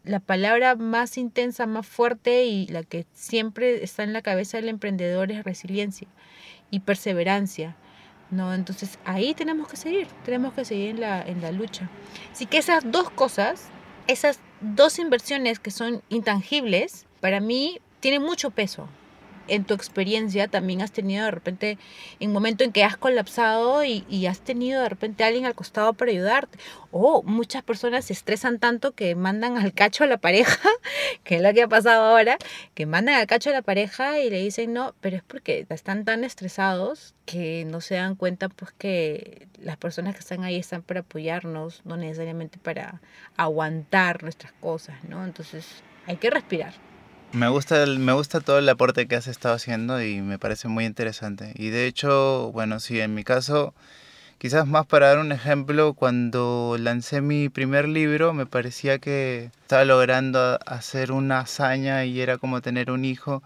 La 0.05 0.21
palabra 0.21 0.75
más 0.75 1.19
intensa, 1.19 1.67
más 1.67 1.87
fuerte 1.87 2.47
y 2.47 2.67
la 2.69 2.83
que 2.83 3.05
siempre 3.13 3.85
está 3.85 4.05
en 4.05 4.15
la 4.15 4.23
cabeza 4.23 4.57
del 4.57 4.71
emprendedor 4.71 5.31
es 5.31 5.45
resiliencia 5.45 6.09
y 6.71 6.81
perseverancia. 6.81 7.77
¿no? 8.31 8.55
Entonces 8.55 8.99
ahí 9.05 9.35
tenemos 9.35 9.69
que 9.69 9.77
seguir, 9.77 10.07
tenemos 10.25 10.55
que 10.55 10.65
seguir 10.65 10.89
en 10.89 11.01
la, 11.03 11.21
en 11.21 11.43
la 11.43 11.53
lucha. 11.53 11.91
Así 12.33 12.47
que 12.47 12.57
esas 12.57 12.91
dos 12.91 13.11
cosas, 13.11 13.69
esas 14.07 14.41
dos 14.63 14.99
inversiones 14.99 15.59
que 15.59 15.71
son 15.71 16.03
intangibles, 16.09 17.05
para 17.21 17.41
mí 17.41 17.83
tienen 18.01 18.23
mucho 18.23 18.51
peso, 18.51 18.89
en 19.49 19.65
tu 19.65 19.75
experiencia 19.75 20.49
también 20.49 20.83
has 20.83 20.93
tenido 20.93 21.25
de 21.25 21.31
repente 21.31 21.79
un 22.21 22.33
momento 22.33 22.65
en 22.65 22.73
que 22.73 22.85
has 22.85 22.97
colapsado 22.97 23.85
y, 23.85 24.27
has 24.27 24.41
tenido 24.41 24.83
de 24.83 24.89
repente 24.89 25.25
alguien 25.25 25.47
al 25.47 25.55
costado 25.55 25.93
para 25.95 26.11
ayudarte. 26.11 26.59
O 26.91 27.23
muchas 27.23 27.63
personas 27.63 28.05
se 28.07 28.13
estresan 28.13 28.59
tanto 28.59 28.93
que 28.93 29.15
mandan 29.15 29.59
al 29.59 29.73
cacho 29.73 30.05
a 30.05 30.07
la 30.07 30.19
pareja, 30.19 30.61
que 31.25 31.37
es 31.37 31.43
lo 31.43 31.53
que 31.53 31.63
ha 31.63 31.69
pasado 31.69 32.05
ahora, 32.05 32.39
que 32.75 32.87
mandan 32.87 33.17
al 33.17 33.27
cacho 33.27 33.51
a 33.51 33.53
la 33.53 33.63
pareja 33.63 34.21
y 34.21 34.31
le 34.31 34.39
dicen 34.39 34.73
no, 34.73 34.95
pero 35.01 35.17
es 35.17 35.23
porque 35.23 35.67
están 35.69 36.05
tan 36.05 36.25
estresados 36.25 37.15
que 37.27 37.65
no 37.65 37.81
se 37.81 37.95
dan 37.95 38.15
cuenta 38.15 38.49
pues 38.49 38.73
que 38.73 39.49
las 39.59 39.77
personas 39.77 40.15
que 40.15 40.21
están 40.21 40.45
ahí 40.45 40.57
están 40.57 40.83
para 40.83 41.01
apoyarnos, 41.01 41.83
no 41.85 41.97
necesariamente 41.97 42.59
para 42.59 43.01
aguantar 43.37 44.23
nuestras 44.23 44.53
cosas, 44.53 45.03
¿no? 45.05 45.25
Entonces 45.25 45.67
hay 46.07 46.17
que 46.17 46.31
respirar. 46.31 46.92
Me 47.33 47.49
gusta, 47.49 47.87
me 47.87 48.13
gusta 48.13 48.41
todo 48.41 48.59
el 48.59 48.69
aporte 48.69 49.09
que 49.09 49.17
has 49.17 49.27
estado 49.27 49.55
haciendo 49.55 50.03
y 50.03 50.21
me 50.21 50.39
parece 50.39 50.69
muy 50.69 50.85
interesante. 50.85 51.53
Y 51.57 51.71
de 51.71 51.87
hecho, 51.87 52.53
bueno, 52.53 52.79
sí, 52.79 53.01
en 53.01 53.15
mi 53.15 53.25
caso, 53.25 53.73
quizás 54.39 54.67
más 54.67 54.85
para 54.87 55.09
dar 55.09 55.19
un 55.19 55.33
ejemplo, 55.33 55.95
cuando 55.95 56.77
lancé 56.79 57.23
mi 57.23 57.49
primer 57.49 57.89
libro, 57.89 58.35
me 58.35 58.45
parecía 58.45 58.99
que 58.99 59.51
estaba 59.63 59.87
logrando 59.87 60.59
hacer 60.67 61.11
una 61.11 61.41
hazaña 61.41 62.05
y 62.05 62.21
era 62.21 62.37
como 62.37 62.61
tener 62.61 62.91
un 62.91 63.07
hijo. 63.07 63.43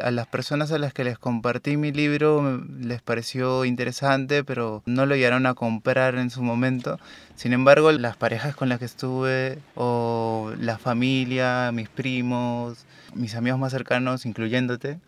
A 0.00 0.10
las 0.10 0.26
personas 0.28 0.70
a 0.70 0.78
las 0.78 0.92
que 0.92 1.02
les 1.02 1.18
compartí 1.18 1.76
mi 1.76 1.90
libro 1.90 2.62
les 2.78 3.02
pareció 3.02 3.64
interesante, 3.64 4.44
pero 4.44 4.82
no 4.86 5.04
lo 5.06 5.16
llegaron 5.16 5.46
a 5.46 5.54
comprar 5.54 6.14
en 6.14 6.30
su 6.30 6.42
momento. 6.42 6.98
Sin 7.34 7.52
embargo, 7.52 7.90
las 7.90 8.16
parejas 8.16 8.54
con 8.54 8.68
las 8.68 8.78
que 8.78 8.84
estuve, 8.84 9.58
o 9.74 10.52
la 10.60 10.78
familia, 10.78 11.72
mis 11.72 11.88
primos, 11.88 12.86
mis 13.14 13.34
amigos 13.34 13.58
más 13.58 13.72
cercanos, 13.72 14.26
incluyéndote, 14.26 14.98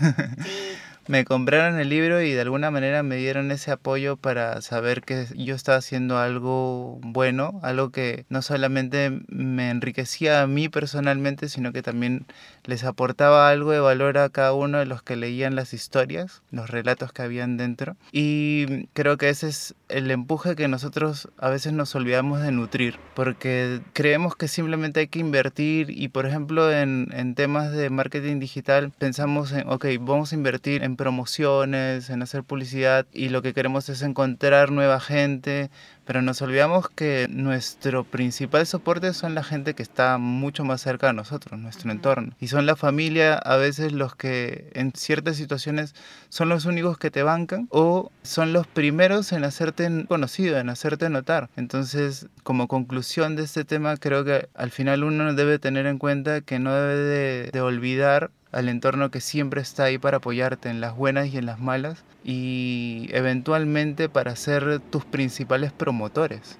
me 1.06 1.24
compraron 1.24 1.78
el 1.78 1.88
libro 1.88 2.22
y 2.22 2.32
de 2.32 2.40
alguna 2.40 2.70
manera 2.70 3.02
me 3.02 3.16
dieron 3.16 3.50
ese 3.50 3.70
apoyo 3.70 4.16
para 4.16 4.60
saber 4.62 5.02
que 5.02 5.26
yo 5.36 5.54
estaba 5.54 5.78
haciendo 5.78 6.18
algo 6.18 6.98
bueno, 7.02 7.60
algo 7.62 7.90
que 7.90 8.24
no 8.28 8.42
solamente 8.42 9.20
me 9.28 9.70
enriquecía 9.70 10.42
a 10.42 10.46
mí 10.46 10.68
personalmente, 10.68 11.48
sino 11.48 11.72
que 11.72 11.82
también 11.82 12.26
les 12.64 12.84
aportaba 12.84 13.48
algo 13.48 13.72
de 13.72 13.80
valor 13.80 14.18
a 14.18 14.28
cada 14.28 14.52
uno 14.52 14.78
de 14.78 14.86
los 14.86 15.02
que 15.02 15.16
leían 15.16 15.54
las 15.54 15.74
historias, 15.74 16.42
los 16.50 16.70
relatos 16.70 17.12
que 17.12 17.22
habían 17.22 17.56
dentro. 17.56 17.96
Y 18.12 18.86
creo 18.92 19.16
que 19.16 19.28
ese 19.28 19.48
es 19.48 19.74
el 19.92 20.10
empuje 20.10 20.56
que 20.56 20.68
nosotros 20.68 21.28
a 21.38 21.50
veces 21.50 21.72
nos 21.72 21.94
olvidamos 21.94 22.40
de 22.40 22.52
nutrir, 22.52 22.96
porque 23.14 23.80
creemos 23.92 24.36
que 24.36 24.48
simplemente 24.48 25.00
hay 25.00 25.08
que 25.08 25.18
invertir 25.18 25.90
y 25.90 26.08
por 26.08 26.26
ejemplo 26.26 26.72
en, 26.72 27.08
en 27.12 27.34
temas 27.34 27.72
de 27.72 27.90
marketing 27.90 28.38
digital 28.38 28.92
pensamos 28.98 29.52
en, 29.52 29.68
ok, 29.68 29.86
vamos 30.00 30.32
a 30.32 30.36
invertir 30.36 30.82
en 30.82 30.96
promociones, 30.96 32.10
en 32.10 32.22
hacer 32.22 32.42
publicidad 32.42 33.06
y 33.12 33.28
lo 33.28 33.42
que 33.42 33.54
queremos 33.54 33.88
es 33.88 34.02
encontrar 34.02 34.70
nueva 34.70 35.00
gente, 35.00 35.70
pero 36.04 36.22
nos 36.22 36.42
olvidamos 36.42 36.88
que 36.88 37.26
nuestro 37.30 38.04
principal 38.04 38.66
soporte 38.66 39.12
son 39.14 39.34
la 39.34 39.44
gente 39.44 39.74
que 39.74 39.82
está 39.82 40.18
mucho 40.18 40.64
más 40.64 40.80
cerca 40.80 41.08
de 41.08 41.12
nosotros, 41.12 41.58
nuestro 41.60 41.90
entorno. 41.90 42.34
Y 42.40 42.48
son 42.48 42.66
la 42.66 42.76
familia 42.76 43.34
a 43.34 43.56
veces 43.56 43.92
los 43.92 44.16
que 44.16 44.70
en 44.74 44.92
ciertas 44.94 45.36
situaciones 45.36 45.94
son 46.28 46.48
los 46.48 46.64
únicos 46.64 46.98
que 46.98 47.10
te 47.10 47.22
bancan 47.22 47.68
o 47.70 48.10
son 48.22 48.52
los 48.52 48.66
primeros 48.66 49.32
en 49.32 49.44
hacerte 49.44 50.06
conocido, 50.08 50.58
en 50.58 50.68
hacerte 50.68 51.08
notar. 51.08 51.50
Entonces, 51.56 52.26
como 52.42 52.68
conclusión 52.68 53.36
de 53.36 53.44
este 53.44 53.64
tema, 53.64 53.96
creo 53.96 54.24
que 54.24 54.48
al 54.54 54.70
final 54.70 55.04
uno 55.04 55.34
debe 55.34 55.58
tener 55.58 55.86
en 55.86 55.98
cuenta 55.98 56.40
que 56.40 56.58
no 56.58 56.74
debe 56.74 56.96
de, 56.96 57.50
de 57.52 57.60
olvidar 57.60 58.30
al 58.52 58.68
entorno 58.68 59.10
que 59.10 59.20
siempre 59.20 59.62
está 59.62 59.84
ahí 59.84 59.98
para 59.98 60.18
apoyarte 60.18 60.68
en 60.68 60.80
las 60.80 60.94
buenas 60.94 61.28
y 61.28 61.38
en 61.38 61.46
las 61.46 61.58
malas 61.58 62.04
y 62.22 63.08
eventualmente 63.12 64.08
para 64.08 64.36
ser 64.36 64.78
tus 64.78 65.04
principales 65.04 65.72
promotores. 65.72 66.58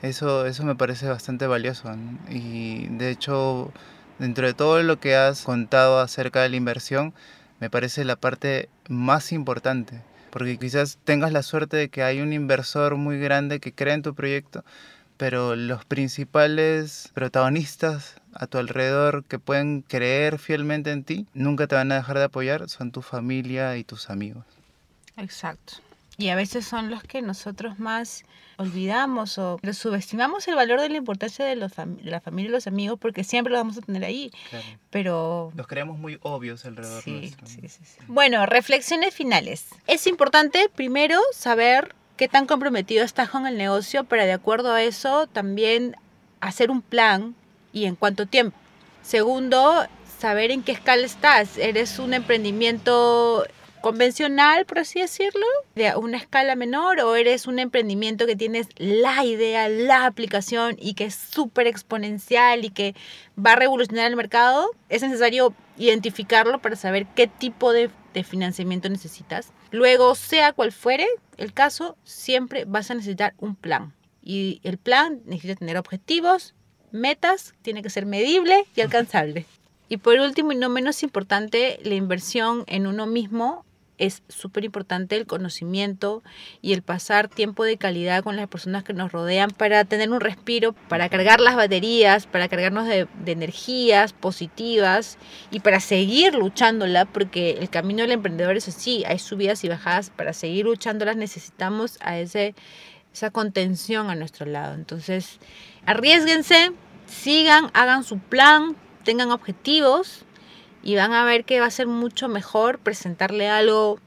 Eso, 0.00 0.46
eso 0.46 0.64
me 0.64 0.74
parece 0.74 1.08
bastante 1.08 1.46
valioso 1.46 1.94
y 2.28 2.86
de 2.88 3.10
hecho 3.10 3.72
dentro 4.18 4.46
de 4.46 4.54
todo 4.54 4.82
lo 4.82 4.98
que 4.98 5.14
has 5.14 5.42
contado 5.42 6.00
acerca 6.00 6.42
de 6.42 6.48
la 6.48 6.56
inversión 6.56 7.12
me 7.60 7.70
parece 7.70 8.04
la 8.04 8.16
parte 8.16 8.68
más 8.88 9.32
importante 9.32 10.00
porque 10.30 10.58
quizás 10.58 10.98
tengas 11.04 11.32
la 11.32 11.42
suerte 11.42 11.76
de 11.76 11.88
que 11.88 12.02
hay 12.02 12.20
un 12.20 12.32
inversor 12.32 12.96
muy 12.96 13.20
grande 13.20 13.60
que 13.60 13.72
cree 13.72 13.94
en 13.94 14.02
tu 14.02 14.14
proyecto 14.14 14.64
pero 15.22 15.54
los 15.54 15.84
principales 15.84 17.12
protagonistas 17.14 18.16
a 18.34 18.48
tu 18.48 18.58
alrededor 18.58 19.22
que 19.22 19.38
pueden 19.38 19.82
creer 19.82 20.40
fielmente 20.40 20.90
en 20.90 21.04
ti, 21.04 21.28
nunca 21.32 21.68
te 21.68 21.76
van 21.76 21.92
a 21.92 21.94
dejar 21.94 22.18
de 22.18 22.24
apoyar, 22.24 22.68
son 22.68 22.90
tu 22.90 23.02
familia 23.02 23.76
y 23.76 23.84
tus 23.84 24.10
amigos. 24.10 24.44
Exacto. 25.16 25.74
Y 26.18 26.30
a 26.30 26.34
veces 26.34 26.66
son 26.66 26.90
los 26.90 27.04
que 27.04 27.22
nosotros 27.22 27.78
más 27.78 28.24
olvidamos 28.56 29.38
o 29.38 29.60
subestimamos 29.72 30.48
el 30.48 30.56
valor 30.56 30.80
de 30.80 30.88
la 30.88 30.96
importancia 30.96 31.44
de, 31.44 31.54
los 31.54 31.70
la 32.02 32.20
familia 32.20 32.48
y 32.48 32.52
los 32.52 32.66
amigos 32.66 32.98
porque 32.98 33.22
siempre 33.22 33.52
los 33.52 33.60
vamos 33.60 33.78
a 33.78 33.82
tener 33.82 34.04
ahí. 34.04 34.32
Pero... 34.90 35.52
Los 35.54 35.68
creemos 35.68 36.00
muy 36.00 36.18
obvios 36.22 36.64
alrededor 36.64 37.00
sí, 37.00 37.32
Sí, 37.44 37.68
sí, 37.68 37.84
sí. 37.84 37.98
Bueno, 38.08 38.44
reflexiones 38.46 39.14
finales. 39.14 39.68
Es 39.86 40.08
importante 40.08 40.68
primero 40.74 41.20
saber 41.32 41.94
qué 42.22 42.28
tan 42.28 42.46
comprometido 42.46 43.04
estás 43.04 43.30
con 43.30 43.48
el 43.48 43.58
negocio 43.58 44.04
para 44.04 44.24
de 44.24 44.32
acuerdo 44.32 44.72
a 44.72 44.80
eso 44.80 45.26
también 45.26 45.96
hacer 46.40 46.70
un 46.70 46.80
plan 46.80 47.34
y 47.72 47.86
en 47.86 47.96
cuánto 47.96 48.26
tiempo. 48.26 48.56
Segundo, 49.02 49.88
saber 50.20 50.52
en 50.52 50.62
qué 50.62 50.70
escala 50.70 51.04
estás. 51.04 51.58
¿Eres 51.58 51.98
un 51.98 52.14
emprendimiento 52.14 53.44
convencional, 53.80 54.66
por 54.66 54.78
así 54.78 55.00
decirlo, 55.00 55.44
de 55.74 55.96
una 55.96 56.16
escala 56.16 56.54
menor, 56.54 57.00
o 57.00 57.16
eres 57.16 57.48
un 57.48 57.58
emprendimiento 57.58 58.24
que 58.24 58.36
tienes 58.36 58.68
la 58.76 59.24
idea, 59.24 59.68
la 59.68 60.06
aplicación 60.06 60.76
y 60.78 60.94
que 60.94 61.06
es 61.06 61.16
súper 61.16 61.66
exponencial 61.66 62.64
y 62.64 62.70
que 62.70 62.94
va 63.36 63.54
a 63.54 63.56
revolucionar 63.56 64.06
el 64.06 64.14
mercado? 64.14 64.70
Es 64.88 65.02
necesario 65.02 65.56
identificarlo 65.76 66.60
para 66.60 66.76
saber 66.76 67.04
qué 67.16 67.26
tipo 67.26 67.72
de, 67.72 67.90
de 68.12 68.24
financiamiento 68.24 68.88
necesitas. 68.88 69.52
Luego, 69.70 70.14
sea 70.14 70.52
cual 70.52 70.72
fuere 70.72 71.06
el 71.36 71.52
caso, 71.52 71.96
siempre 72.04 72.64
vas 72.64 72.90
a 72.90 72.94
necesitar 72.94 73.34
un 73.38 73.56
plan. 73.56 73.94
Y 74.22 74.60
el 74.62 74.78
plan 74.78 75.20
necesita 75.24 75.56
tener 75.56 75.76
objetivos, 75.76 76.54
metas, 76.92 77.54
tiene 77.62 77.82
que 77.82 77.90
ser 77.90 78.06
medible 78.06 78.64
y 78.74 78.80
alcanzable. 78.80 79.46
Y 79.88 79.98
por 79.98 80.18
último 80.20 80.52
y 80.52 80.56
no 80.56 80.70
menos 80.70 81.02
importante, 81.02 81.78
la 81.82 81.92
inversión 81.92 82.64
en 82.66 82.86
uno 82.86 83.04
mismo 83.04 83.66
es 84.02 84.24
súper 84.28 84.64
importante 84.64 85.14
el 85.14 85.26
conocimiento 85.26 86.24
y 86.60 86.72
el 86.72 86.82
pasar 86.82 87.28
tiempo 87.28 87.62
de 87.62 87.76
calidad 87.76 88.24
con 88.24 88.34
las 88.34 88.48
personas 88.48 88.82
que 88.82 88.92
nos 88.92 89.12
rodean 89.12 89.50
para 89.50 89.84
tener 89.84 90.10
un 90.10 90.20
respiro, 90.20 90.72
para 90.72 91.08
cargar 91.08 91.40
las 91.40 91.54
baterías, 91.54 92.26
para 92.26 92.48
cargarnos 92.48 92.88
de, 92.88 93.06
energías 93.26 94.12
positivas 94.12 95.18
y 95.52 95.60
para 95.60 95.78
seguir 95.78 96.34
luchándola, 96.34 97.04
porque 97.04 97.52
el 97.60 97.70
camino 97.70 98.02
del 98.02 98.10
emprendedor 98.10 98.56
es 98.56 98.66
así, 98.66 99.04
hay 99.06 99.20
subidas 99.20 99.62
y 99.62 99.68
bajadas, 99.68 100.10
para 100.10 100.32
seguir 100.32 100.64
luchándolas 100.64 101.16
necesitamos 101.16 101.98
a 102.00 102.18
ese, 102.18 102.56
esa 103.14 103.30
contención 103.30 104.10
a 104.10 104.16
nuestro 104.16 104.46
lado. 104.46 104.74
Entonces, 104.74 105.38
arriesguense, 105.86 106.72
sigan, 107.06 107.70
hagan 107.72 108.02
su 108.02 108.18
plan, 108.18 108.74
tengan 109.04 109.30
objetivos 109.30 110.24
y 110.82 110.96
van 110.96 111.12
a 111.12 111.24
ver 111.24 111.44
que 111.44 111.60
va 111.60 111.66
a 111.66 111.70
ser 111.70 111.86
mucho 111.86 112.28
mejor 112.28 112.78
presentarle 112.78 113.48
algo 113.48 114.00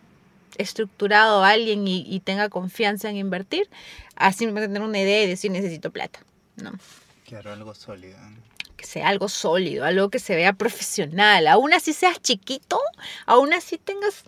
estructurado 0.58 1.44
a 1.44 1.50
alguien 1.50 1.88
y, 1.88 2.20
tenga 2.22 2.50
confianza 2.50 3.10
en 3.10 3.18
invertir, 3.18 3.70
así 4.16 4.48
me 4.48 4.62
tener 4.62 4.82
una 4.82 5.00
idea 5.00 5.24
y 5.24 5.28
decir 5.28 5.52
necesito 5.52 5.92
plata, 5.92 6.20
¿no? 6.56 6.72
Claro, 7.26 7.52
algo 7.52 7.74
sólido. 7.74 8.18
Que 8.78 8.86
sea 8.86 9.08
algo 9.08 9.30
sólido, 9.30 9.86
algo 9.86 10.10
que 10.10 10.20
se 10.20 10.36
vea 10.36 10.54
profesional, 10.54 11.48
aún 11.48 11.74
así 11.74 11.94
seas 11.94 12.22
chiquito, 12.22 12.80
aún 13.26 13.54
así 13.54 13.78
tengas 13.78 14.24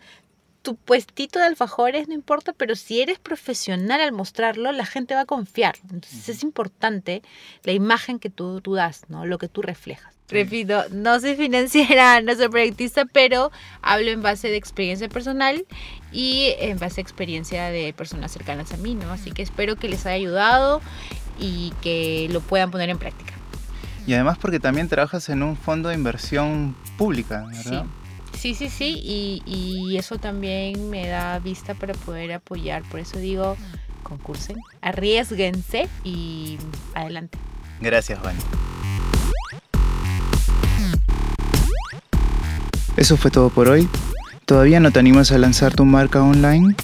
tu 0.62 0.76
puestito 0.76 1.40
de 1.40 1.46
alfajores, 1.46 2.10
no 2.10 2.14
importa, 2.14 2.52
pero 2.52 2.76
si 2.76 3.02
eres 3.02 3.20
profesional 3.20 4.02
al 4.02 4.12
mostrarlo, 4.12 4.74
la 4.74 4.86
gente 4.86 5.16
va 5.16 5.22
a 5.22 5.26
confiar. 5.26 5.78
Entonces 5.84 6.28
es 6.28 6.44
importante 6.44 7.22
la 7.64 7.72
imagen 7.72 8.20
que 8.20 8.30
tú, 8.30 8.60
tú 8.60 8.74
das, 8.74 9.10
¿no? 9.10 9.26
Lo 9.26 9.38
que 9.38 9.48
tú 9.48 9.62
reflejas. 9.62 10.17
Repito, 10.30 10.84
no 10.92 11.20
soy 11.20 11.36
financiera, 11.36 12.22
no 12.24 12.36
soy 12.36 12.50
proyectista, 12.50 13.06
pero 13.06 13.52
hablo 13.82 14.12
en 14.12 14.22
base 14.22 14.50
de 14.50 14.58
experiencia 14.58 15.08
personal 15.08 15.66
y 16.12 16.54
en 16.60 16.78
base 16.80 17.00
a 17.00 17.04
experiencia 17.04 17.70
de 17.70 17.94
personas 17.94 18.32
cercanas 18.32 18.74
a 18.74 18.78
mí, 18.78 18.96
¿no? 18.96 19.12
Así 19.12 19.32
que 19.32 19.42
espero 19.42 19.78
que 19.78 19.88
les 19.88 20.06
haya 20.06 20.16
ayudado 20.16 20.82
y 21.40 21.74
que 21.82 22.28
lo 22.32 22.42
puedan 22.42 22.72
poner 22.72 22.90
en 22.90 22.98
práctica. 22.98 23.34
Y 24.06 24.14
además 24.14 24.38
porque 24.38 24.60
también 24.60 24.88
trabajas 24.88 25.30
en 25.30 25.44
un 25.44 25.58
fondo 25.58 25.90
de 25.90 25.96
inversión 25.96 26.76
pública, 26.98 27.46
¿verdad? 27.46 27.86
Sí, 28.38 28.54
sí, 28.54 28.70
sí, 28.70 29.02
y, 29.04 29.42
y 29.46 29.98
eso 29.98 30.18
también 30.18 30.90
me 30.90 31.08
da 31.08 31.40
vista 31.40 31.74
para 31.74 31.94
poder 31.94 32.34
apoyar. 32.34 32.84
Por 32.84 33.00
eso 33.00 33.18
digo, 33.18 33.58
concursen, 34.04 34.58
arriesguense 34.82 35.90
y 36.04 36.58
adelante. 36.94 37.38
Gracias, 37.82 38.20
Juan. 38.20 38.36
Eso 42.98 43.16
fue 43.16 43.30
todo 43.30 43.52
por 43.52 43.70
hoy. 43.70 43.88
¿Todavía 44.46 44.80
no 44.80 44.90
te 44.90 44.98
animas 44.98 45.32
a 45.32 45.38
lanzar 45.38 45.76
tu 45.76 45.86
marca 45.86 46.24
online? 46.24 46.76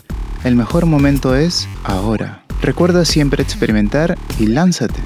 El 0.44 0.56
mejor 0.56 0.86
momento 0.86 1.36
es 1.36 1.68
ahora. 1.84 2.44
Recuerda 2.62 3.04
siempre 3.04 3.42
experimentar 3.42 4.16
y 4.40 4.46
lánzate, 4.46 5.02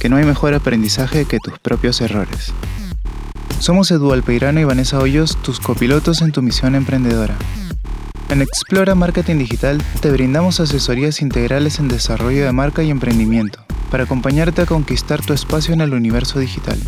que 0.00 0.08
no 0.08 0.16
hay 0.16 0.24
mejor 0.24 0.54
aprendizaje 0.54 1.26
que 1.26 1.38
tus 1.40 1.58
propios 1.58 2.00
errores. 2.00 2.54
Somos 3.58 3.90
Edu 3.90 4.12
Alpeirano 4.12 4.58
y 4.58 4.64
Vanessa 4.64 4.98
Hoyos, 4.98 5.36
tus 5.42 5.60
copilotos 5.60 6.22
en 6.22 6.32
tu 6.32 6.40
misión 6.40 6.74
emprendedora. 6.74 7.36
En 8.30 8.40
Explora 8.40 8.94
Marketing 8.94 9.36
Digital 9.36 9.82
te 10.00 10.10
brindamos 10.10 10.58
asesorías 10.58 11.20
integrales 11.20 11.80
en 11.80 11.88
desarrollo 11.88 12.46
de 12.46 12.52
marca 12.52 12.82
y 12.82 12.90
emprendimiento 12.90 13.62
para 13.90 14.04
acompañarte 14.04 14.62
a 14.62 14.66
conquistar 14.66 15.20
tu 15.20 15.34
espacio 15.34 15.74
en 15.74 15.82
el 15.82 15.92
universo 15.92 16.38
digital. 16.38 16.78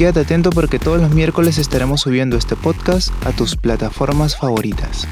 Quédate 0.00 0.20
atento 0.20 0.48
porque 0.48 0.78
todos 0.78 0.98
los 0.98 1.10
miércoles 1.10 1.58
estaremos 1.58 2.00
subiendo 2.00 2.38
este 2.38 2.56
podcast 2.56 3.10
a 3.26 3.32
tus 3.32 3.54
plataformas 3.54 4.34
favoritas. 4.34 5.06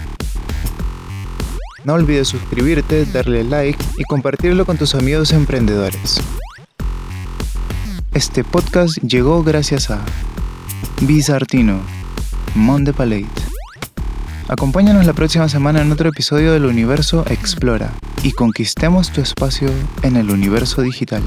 No 1.85 1.93
olvides 1.93 2.29
suscribirte, 2.29 3.05
darle 3.05 3.45
like 3.45 3.85
y 3.99 4.05
compartirlo 4.05 4.65
con 4.65 4.79
tus 4.79 4.95
amigos 4.95 5.35
emprendedores. 5.35 6.23
Este 8.15 8.45
podcast 8.45 8.97
llegó 9.03 9.45
gracias 9.45 9.91
a 9.91 10.01
Bizartino, 11.03 11.83
Monde 12.55 12.95
Palette. 12.95 13.43
Acompáñanos 14.49 15.05
la 15.05 15.13
próxima 15.13 15.51
semana 15.51 15.83
en 15.83 15.93
otro 15.93 16.09
episodio 16.09 16.55
del 16.55 16.65
Universo 16.65 17.27
Explora 17.29 17.93
y 18.23 18.33
conquistemos 18.33 19.13
tu 19.13 19.21
espacio 19.21 19.69
en 20.03 20.17
el 20.17 20.31
universo 20.31 20.81
digital. 20.81 21.23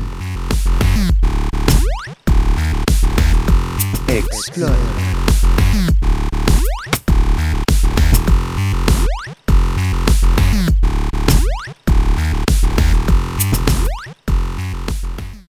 Explora. 4.11 5.10